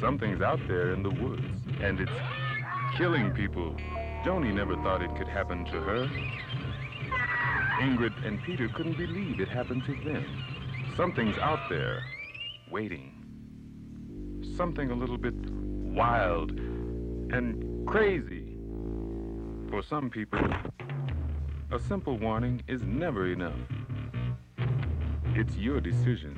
Something's 0.00 0.40
out 0.40 0.60
there 0.68 0.92
in 0.92 1.02
the 1.02 1.10
woods, 1.10 1.44
and 1.80 2.00
it's 2.00 2.12
killing 2.96 3.32
people. 3.32 3.76
Joni 4.24 4.54
never 4.54 4.76
thought 4.76 5.02
it 5.02 5.14
could 5.16 5.28
happen 5.28 5.64
to 5.66 5.80
her. 5.80 6.08
Ingrid 7.80 8.24
and 8.24 8.40
Peter 8.42 8.68
couldn't 8.68 8.96
believe 8.96 9.40
it 9.40 9.48
happened 9.48 9.82
to 9.86 9.94
them. 10.04 10.24
Something's 10.96 11.36
out 11.38 11.68
there, 11.68 12.02
waiting. 12.72 13.12
Something 14.56 14.90
a 14.90 14.94
little 14.94 15.18
bit 15.18 15.34
wild 15.94 16.52
and 16.52 17.86
crazy. 17.86 18.56
For 19.68 19.82
some 19.82 20.08
people, 20.08 20.40
a 21.70 21.78
simple 21.78 22.16
warning 22.16 22.62
is 22.68 22.82
never 22.82 23.30
enough. 23.30 23.58
It's 25.34 25.54
your 25.56 25.80
decision. 25.82 26.34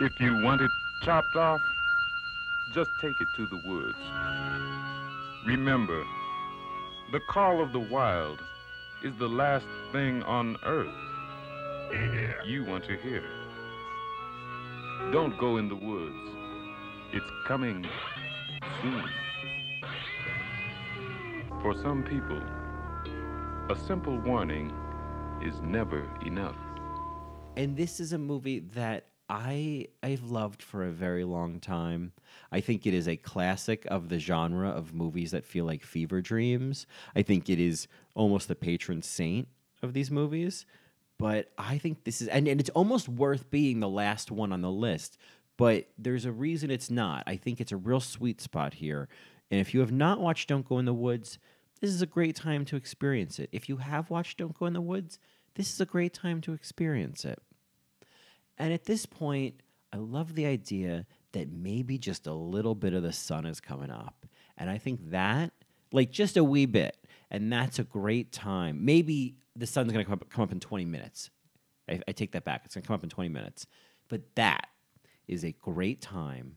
If 0.00 0.12
you 0.20 0.40
want 0.44 0.60
it 0.60 0.70
chopped 1.02 1.34
off, 1.34 1.60
just 2.74 2.90
take 3.00 3.20
it 3.20 3.28
to 3.36 3.46
the 3.46 3.60
woods. 3.68 3.98
Remember, 5.48 6.04
the 7.10 7.20
call 7.28 7.60
of 7.60 7.72
the 7.72 7.80
wild 7.80 8.38
is 9.02 9.16
the 9.16 9.28
last 9.28 9.66
thing 9.90 10.22
on 10.22 10.56
earth. 10.64 10.94
you 12.46 12.64
want 12.64 12.84
to 12.84 12.96
hear. 12.98 13.24
Don't 15.12 15.38
go 15.38 15.56
in 15.58 15.68
the 15.68 15.76
woods. 15.76 16.16
It's 17.12 17.30
coming 17.46 17.86
soon. 18.82 19.04
For 21.62 21.74
some 21.74 22.02
people, 22.02 22.42
a 23.70 23.78
simple 23.78 24.18
warning 24.18 24.72
is 25.42 25.60
never 25.60 26.08
enough. 26.24 26.56
And 27.56 27.76
this 27.76 28.00
is 28.00 28.12
a 28.12 28.18
movie 28.18 28.58
that 28.74 29.06
I 29.28 29.86
I've 30.02 30.24
loved 30.24 30.62
for 30.62 30.84
a 30.84 30.90
very 30.90 31.24
long 31.24 31.60
time. 31.60 32.12
I 32.50 32.60
think 32.60 32.86
it 32.86 32.94
is 32.94 33.08
a 33.08 33.16
classic 33.16 33.86
of 33.86 34.08
the 34.08 34.18
genre 34.18 34.70
of 34.70 34.94
movies 34.94 35.30
that 35.30 35.44
feel 35.44 35.64
like 35.64 35.82
fever 35.82 36.20
dreams. 36.20 36.86
I 37.14 37.22
think 37.22 37.48
it 37.48 37.60
is 37.60 37.86
almost 38.14 38.48
the 38.48 38.54
patron 38.54 39.02
saint 39.02 39.48
of 39.82 39.92
these 39.92 40.10
movies. 40.10 40.66
But 41.18 41.50
I 41.56 41.78
think 41.78 42.04
this 42.04 42.20
is 42.20 42.28
and, 42.28 42.46
and 42.46 42.60
it's 42.60 42.70
almost 42.70 43.08
worth 43.08 43.50
being 43.50 43.80
the 43.80 43.88
last 43.88 44.30
one 44.30 44.52
on 44.52 44.60
the 44.60 44.70
list. 44.70 45.18
But 45.56 45.88
there's 45.96 46.26
a 46.26 46.32
reason 46.32 46.70
it's 46.70 46.90
not. 46.90 47.24
I 47.26 47.36
think 47.36 47.60
it's 47.60 47.72
a 47.72 47.76
real 47.76 48.00
sweet 48.00 48.40
spot 48.40 48.74
here. 48.74 49.08
And 49.50 49.60
if 49.60 49.72
you 49.72 49.80
have 49.80 49.92
not 49.92 50.20
watched 50.20 50.48
Don't 50.48 50.68
Go 50.68 50.78
in 50.78 50.84
the 50.84 50.92
Woods, 50.92 51.38
this 51.80 51.90
is 51.90 52.02
a 52.02 52.06
great 52.06 52.36
time 52.36 52.64
to 52.66 52.76
experience 52.76 53.38
it. 53.38 53.48
If 53.52 53.68
you 53.68 53.78
have 53.78 54.10
watched 54.10 54.38
Don't 54.38 54.58
Go 54.58 54.66
in 54.66 54.74
the 54.74 54.80
Woods, 54.80 55.18
this 55.54 55.72
is 55.72 55.80
a 55.80 55.86
great 55.86 56.12
time 56.12 56.40
to 56.42 56.52
experience 56.52 57.24
it. 57.24 57.38
And 58.58 58.72
at 58.72 58.84
this 58.84 59.06
point, 59.06 59.62
I 59.92 59.98
love 59.98 60.34
the 60.34 60.46
idea 60.46 61.06
that 61.32 61.50
maybe 61.50 61.98
just 61.98 62.26
a 62.26 62.32
little 62.32 62.74
bit 62.74 62.92
of 62.92 63.02
the 63.02 63.12
sun 63.12 63.46
is 63.46 63.60
coming 63.60 63.90
up. 63.90 64.26
And 64.58 64.68
I 64.68 64.78
think 64.78 65.10
that, 65.10 65.52
like 65.92 66.10
just 66.10 66.36
a 66.36 66.44
wee 66.44 66.66
bit, 66.66 66.96
and 67.30 67.52
that's 67.52 67.78
a 67.78 67.84
great 67.84 68.32
time. 68.32 68.84
Maybe 68.84 69.36
the 69.56 69.66
sun's 69.66 69.92
going 69.92 70.04
to 70.04 70.08
come 70.08 70.18
up, 70.20 70.28
come 70.30 70.42
up 70.42 70.52
in 70.52 70.60
20 70.60 70.84
minutes. 70.84 71.30
I, 71.88 72.00
I 72.06 72.12
take 72.12 72.32
that 72.32 72.44
back. 72.44 72.62
It's 72.64 72.74
going 72.74 72.82
to 72.82 72.86
come 72.86 72.94
up 72.94 73.04
in 73.04 73.10
20 73.10 73.28
minutes. 73.28 73.66
But 74.08 74.22
that 74.36 74.68
is 75.26 75.44
a 75.44 75.52
great 75.52 76.00
time 76.00 76.56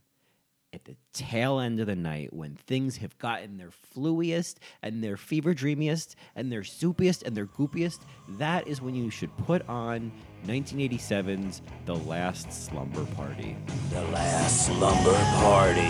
at 0.73 0.85
the 0.85 0.95
tail 1.13 1.59
end 1.59 1.79
of 1.79 1.87
the 1.87 1.95
night 1.95 2.31
when 2.31 2.55
things 2.55 2.97
have 2.97 3.17
gotten 3.17 3.57
their 3.57 3.71
fluiest 3.71 4.57
and 4.83 5.03
their 5.03 5.17
fever 5.17 5.53
dreamiest 5.53 6.15
and 6.35 6.51
their 6.51 6.61
soupiest 6.61 7.23
and 7.23 7.35
their 7.35 7.47
goopiest, 7.47 8.01
that 8.37 8.67
is 8.67 8.81
when 8.81 8.93
you 8.93 9.09
should 9.09 9.35
put 9.37 9.67
on 9.67 10.11
1987's 10.45 11.61
The 11.85 11.95
Last 11.95 12.51
Slumber 12.51 13.05
Party. 13.15 13.57
The 13.89 14.03
Last 14.03 14.67
Slumber 14.67 15.17
Party. 15.39 15.81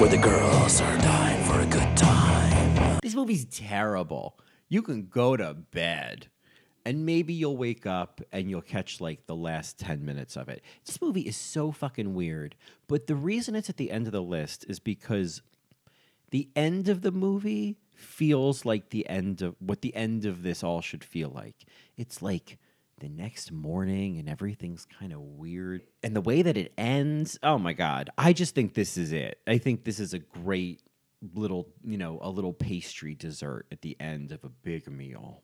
Where 0.00 0.10
the 0.10 0.18
girls 0.18 0.80
are 0.80 0.98
dying 0.98 1.44
for 1.44 1.60
a 1.60 1.66
good 1.66 1.96
time. 1.96 2.98
This 3.02 3.14
movie's 3.14 3.46
terrible. 3.46 4.38
You 4.68 4.82
can 4.82 5.06
go 5.06 5.36
to 5.36 5.54
bed 5.54 6.28
and 6.84 7.04
maybe 7.04 7.32
you'll 7.32 7.56
wake 7.56 7.84
up 7.84 8.20
and 8.32 8.48
you'll 8.48 8.62
catch 8.62 9.00
like 9.00 9.26
the 9.26 9.34
last 9.34 9.78
10 9.78 10.04
minutes 10.04 10.36
of 10.36 10.48
it. 10.48 10.62
This 10.84 11.02
movie 11.02 11.22
is 11.22 11.36
so 11.36 11.72
fucking 11.72 12.14
weird. 12.14 12.54
But 12.86 13.08
the 13.08 13.16
reason 13.16 13.56
it's 13.56 13.68
at 13.68 13.76
the 13.76 13.90
end 13.90 14.06
of 14.06 14.12
the 14.12 14.22
list 14.22 14.64
is 14.68 14.78
because 14.78 15.42
the 16.30 16.48
end 16.54 16.88
of 16.88 17.02
the 17.02 17.10
movie 17.10 17.76
feels 17.96 18.64
like 18.64 18.90
the 18.90 19.08
end 19.08 19.42
of 19.42 19.56
what 19.58 19.80
the 19.80 19.94
end 19.96 20.24
of 20.26 20.42
this 20.42 20.62
all 20.62 20.80
should 20.80 21.02
feel 21.02 21.30
like. 21.30 21.64
It's 21.96 22.22
like 22.22 22.58
the 23.00 23.08
next 23.08 23.50
morning 23.50 24.18
and 24.18 24.28
everything's 24.28 24.86
kind 24.86 25.12
of 25.12 25.20
weird. 25.20 25.82
And 26.02 26.14
the 26.14 26.20
way 26.20 26.42
that 26.42 26.56
it 26.56 26.72
ends, 26.78 27.38
oh 27.42 27.58
my 27.58 27.72
God, 27.72 28.10
I 28.16 28.32
just 28.32 28.54
think 28.54 28.74
this 28.74 28.96
is 28.96 29.12
it. 29.12 29.40
I 29.46 29.58
think 29.58 29.84
this 29.84 29.98
is 29.98 30.14
a 30.14 30.18
great 30.18 30.82
little, 31.34 31.68
you 31.84 31.98
know, 31.98 32.18
a 32.22 32.30
little 32.30 32.52
pastry 32.52 33.14
dessert 33.14 33.66
at 33.72 33.82
the 33.82 33.96
end 34.00 34.32
of 34.32 34.44
a 34.44 34.48
big 34.48 34.90
meal. 34.90 35.42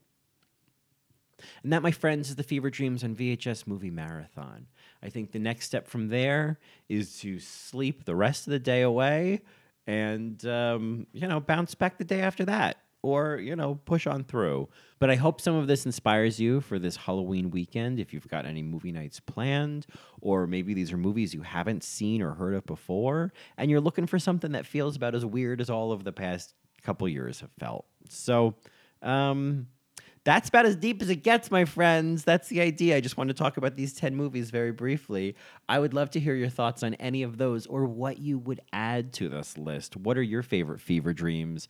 And 1.63 1.73
that, 1.73 1.83
my 1.83 1.91
friends, 1.91 2.31
is 2.31 2.37
the 2.37 2.43
Fever 2.43 2.71
Dreams 2.71 3.03
on 3.03 3.17
VHS 3.17 3.67
movie 3.67 3.91
marathon. 3.91 4.67
I 5.03 5.09
think 5.09 5.33
the 5.33 5.39
next 5.39 5.67
step 5.67 5.89
from 5.89 6.09
there 6.09 6.59
is 6.89 7.19
to 7.21 7.41
sleep 7.41 8.05
the 8.05 8.15
rest 8.15 8.47
of 8.47 8.53
the 8.53 8.59
day 8.59 8.83
away 8.83 9.43
and, 9.87 10.45
um, 10.47 11.07
you 11.13 11.27
know, 11.27 11.41
bounce 11.41 11.75
back 11.75 11.99
the 11.99 12.05
day 12.05 12.21
after 12.21 12.45
that 12.45 12.82
or, 13.03 13.37
you 13.37 13.57
know, 13.57 13.75
push 13.85 14.07
on 14.07 14.25
through. 14.25 14.69
But 14.99 15.11
I 15.11 15.17
hope 15.17 15.41
some 15.41 15.55
of 15.55 15.67
this 15.67 15.85
inspires 15.85 16.41
you 16.41 16.61
for 16.61 16.79
this 16.79 16.97
Halloween 16.97 17.51
weekend 17.51 17.99
if 17.99 18.13
you've 18.13 18.29
got 18.29 18.47
any 18.47 18.63
movie 18.63 18.93
nights 18.93 19.21
planned, 19.21 19.87
or 20.21 20.47
maybe 20.47 20.75
these 20.75 20.93
are 20.93 20.97
movies 20.97 21.35
you 21.35 21.43
haven't 21.43 21.83
seen 21.83 22.23
or 22.23 22.35
heard 22.35 22.55
of 22.55 22.65
before, 22.65 23.33
and 23.57 23.71
you're 23.71 23.81
looking 23.81 24.07
for 24.07 24.19
something 24.19 24.53
that 24.53 24.67
feels 24.67 24.97
about 24.97 25.15
as 25.15 25.25
weird 25.25 25.61
as 25.61 25.69
all 25.69 25.93
of 25.93 26.05
the 26.05 26.13
past 26.13 26.55
couple 26.83 27.09
years 27.09 27.41
have 27.41 27.53
felt. 27.59 27.87
So, 28.09 28.55
um, 29.03 29.67
that's 30.25 30.49
about 30.49 30.67
as 30.67 30.77
deep 30.77 31.03
as 31.03 31.11
it 31.11 31.25
gets, 31.25 31.51
my 31.51 31.65
friends. 31.65 32.23
That's 32.25 32.49
the 32.49 32.61
idea. 32.61 32.97
I 32.97 33.01
just 33.01 33.17
want 33.17 33.29
to 33.29 33.35
talk 33.35 33.57
about 33.57 33.77
these 33.77 33.93
10 33.93 34.15
movies 34.15 34.51
very 34.51 34.71
briefly. 34.71 35.35
I 35.69 35.81
would 35.81 35.95
love 35.95 36.11
to 36.11 36.21
hear 36.21 36.35
your 36.35 36.49
thoughts 36.49 36.83
on 36.83 36.95
any 36.95 37.23
of 37.23 37.39
those 37.39 37.67
or 37.67 37.85
what 37.85 38.19
you 38.19 38.39
would 38.39 38.61
add 38.73 39.13
to 39.15 39.29
this 39.29 39.59
list. 39.59 39.97
What 39.97 40.17
are 40.17 40.23
your 40.23 40.43
favorite 40.43 40.81
fever 40.81 41.13
dreams? 41.13 41.67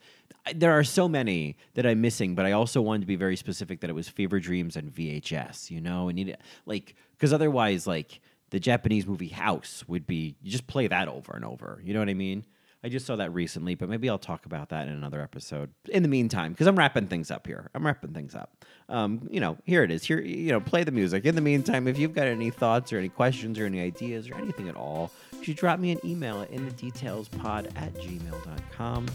There 0.53 0.71
are 0.71 0.83
so 0.83 1.07
many 1.07 1.57
that 1.73 1.85
I'm 1.85 2.01
missing, 2.01 2.35
but 2.35 2.45
I 2.45 2.51
also 2.51 2.81
wanted 2.81 3.01
to 3.01 3.07
be 3.07 3.15
very 3.15 3.35
specific 3.35 3.81
that 3.81 3.89
it 3.89 3.93
was 3.93 4.07
fever 4.07 4.39
dreams 4.39 4.75
and 4.75 4.93
VHS, 4.93 5.71
you 5.71 5.81
know? 5.81 6.09
And 6.09 6.15
need 6.15 6.37
like 6.67 6.95
cuz 7.17 7.33
otherwise 7.33 7.87
like 7.87 8.19
the 8.51 8.59
Japanese 8.59 9.07
movie 9.07 9.29
House 9.29 9.83
would 9.87 10.05
be 10.05 10.35
you 10.43 10.51
just 10.51 10.67
play 10.67 10.85
that 10.85 11.07
over 11.07 11.33
and 11.33 11.43
over. 11.43 11.81
You 11.83 11.93
know 11.93 11.99
what 11.99 12.09
I 12.09 12.13
mean? 12.13 12.45
I 12.83 12.89
just 12.89 13.05
saw 13.05 13.15
that 13.15 13.33
recently, 13.33 13.75
but 13.75 13.87
maybe 13.87 14.09
I'll 14.09 14.17
talk 14.17 14.45
about 14.45 14.69
that 14.69 14.87
in 14.89 14.93
another 14.93 15.21
episode. 15.21 15.69
In 15.89 16.03
the 16.03 16.09
meantime, 16.09 16.51
because 16.51 16.67
I'm 16.67 16.75
wrapping 16.75 17.07
things 17.07 17.31
up 17.31 17.47
here, 17.47 17.69
I'm 17.73 17.85
wrapping 17.85 18.13
things 18.13 18.35
up. 18.35 18.65
Um, 18.89 19.27
you 19.31 19.39
know, 19.39 19.57
here 19.63 19.83
it 19.83 19.91
is. 19.91 20.03
Here, 20.03 20.19
you 20.19 20.51
know, 20.51 20.59
play 20.59 20.83
the 20.83 20.91
music. 20.91 21.23
In 21.23 21.35
the 21.35 21.41
meantime, 21.41 21.87
if 21.87 21.97
you've 21.97 22.13
got 22.13 22.27
any 22.27 22.49
thoughts 22.49 22.91
or 22.91 22.97
any 22.97 23.07
questions 23.07 23.57
or 23.57 23.65
any 23.65 23.79
ideas 23.79 24.29
or 24.29 24.35
anything 24.35 24.67
at 24.67 24.75
all, 24.75 25.11
you 25.31 25.45
should 25.45 25.55
drop 25.55 25.79
me 25.79 25.91
an 25.91 25.99
email 26.03 26.41
at 26.41 26.51
inthedetailspod 26.51 27.71
at 27.77 27.93
gmail.com. 27.93 29.05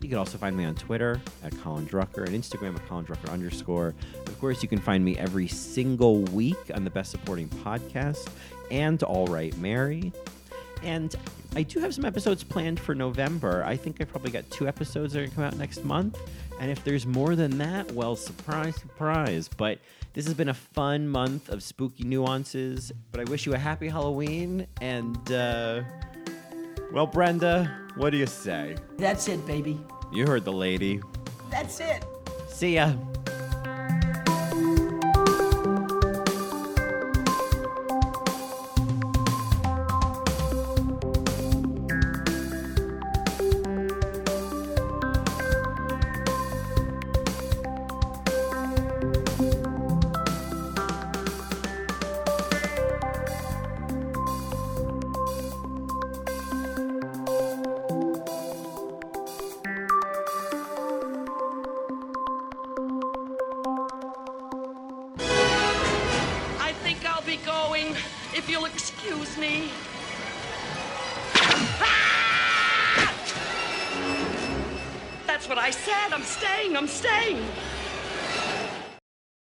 You 0.00 0.08
can 0.08 0.18
also 0.18 0.38
find 0.38 0.56
me 0.56 0.64
on 0.64 0.76
Twitter 0.76 1.20
at 1.42 1.58
Colin 1.60 1.86
Drucker 1.86 2.26
and 2.26 2.36
Instagram 2.36 2.76
at 2.76 2.86
Colin 2.88 3.04
Drucker 3.04 3.30
underscore. 3.30 3.94
Of 4.26 4.38
course, 4.40 4.62
you 4.62 4.68
can 4.68 4.78
find 4.78 5.04
me 5.04 5.18
every 5.18 5.48
single 5.48 6.22
week 6.26 6.70
on 6.74 6.84
the 6.84 6.90
Best 6.90 7.10
Supporting 7.10 7.48
Podcast 7.48 8.28
and 8.70 9.02
All 9.02 9.26
Right 9.26 9.56
Mary. 9.58 10.12
And 10.82 11.14
I 11.54 11.62
do 11.62 11.80
have 11.80 11.94
some 11.94 12.04
episodes 12.04 12.42
planned 12.42 12.80
for 12.80 12.94
November. 12.94 13.62
I 13.64 13.76
think 13.76 14.00
I 14.00 14.04
probably 14.04 14.30
got 14.30 14.48
two 14.50 14.66
episodes 14.66 15.12
that 15.12 15.18
are 15.18 15.22
going 15.22 15.30
to 15.30 15.36
come 15.36 15.44
out 15.44 15.56
next 15.56 15.84
month. 15.84 16.18
And 16.58 16.70
if 16.70 16.82
there's 16.82 17.06
more 17.06 17.36
than 17.36 17.58
that, 17.58 17.92
well, 17.92 18.16
surprise, 18.16 18.76
surprise. 18.76 19.48
But 19.48 19.78
this 20.14 20.24
has 20.24 20.34
been 20.34 20.48
a 20.48 20.54
fun 20.54 21.08
month 21.08 21.50
of 21.50 21.62
spooky 21.62 22.04
nuances. 22.04 22.90
But 23.10 23.20
I 23.20 23.24
wish 23.24 23.44
you 23.44 23.52
a 23.52 23.58
happy 23.58 23.88
Halloween. 23.88 24.66
And, 24.80 25.30
uh, 25.30 25.82
well, 26.90 27.06
Brenda, 27.06 27.70
what 27.96 28.10
do 28.10 28.16
you 28.16 28.26
say? 28.26 28.76
That's 28.96 29.28
it, 29.28 29.44
baby. 29.46 29.78
You 30.12 30.26
heard 30.26 30.44
the 30.44 30.52
lady. 30.52 31.00
That's 31.50 31.80
it. 31.80 32.04
See 32.48 32.76
ya. 32.76 32.94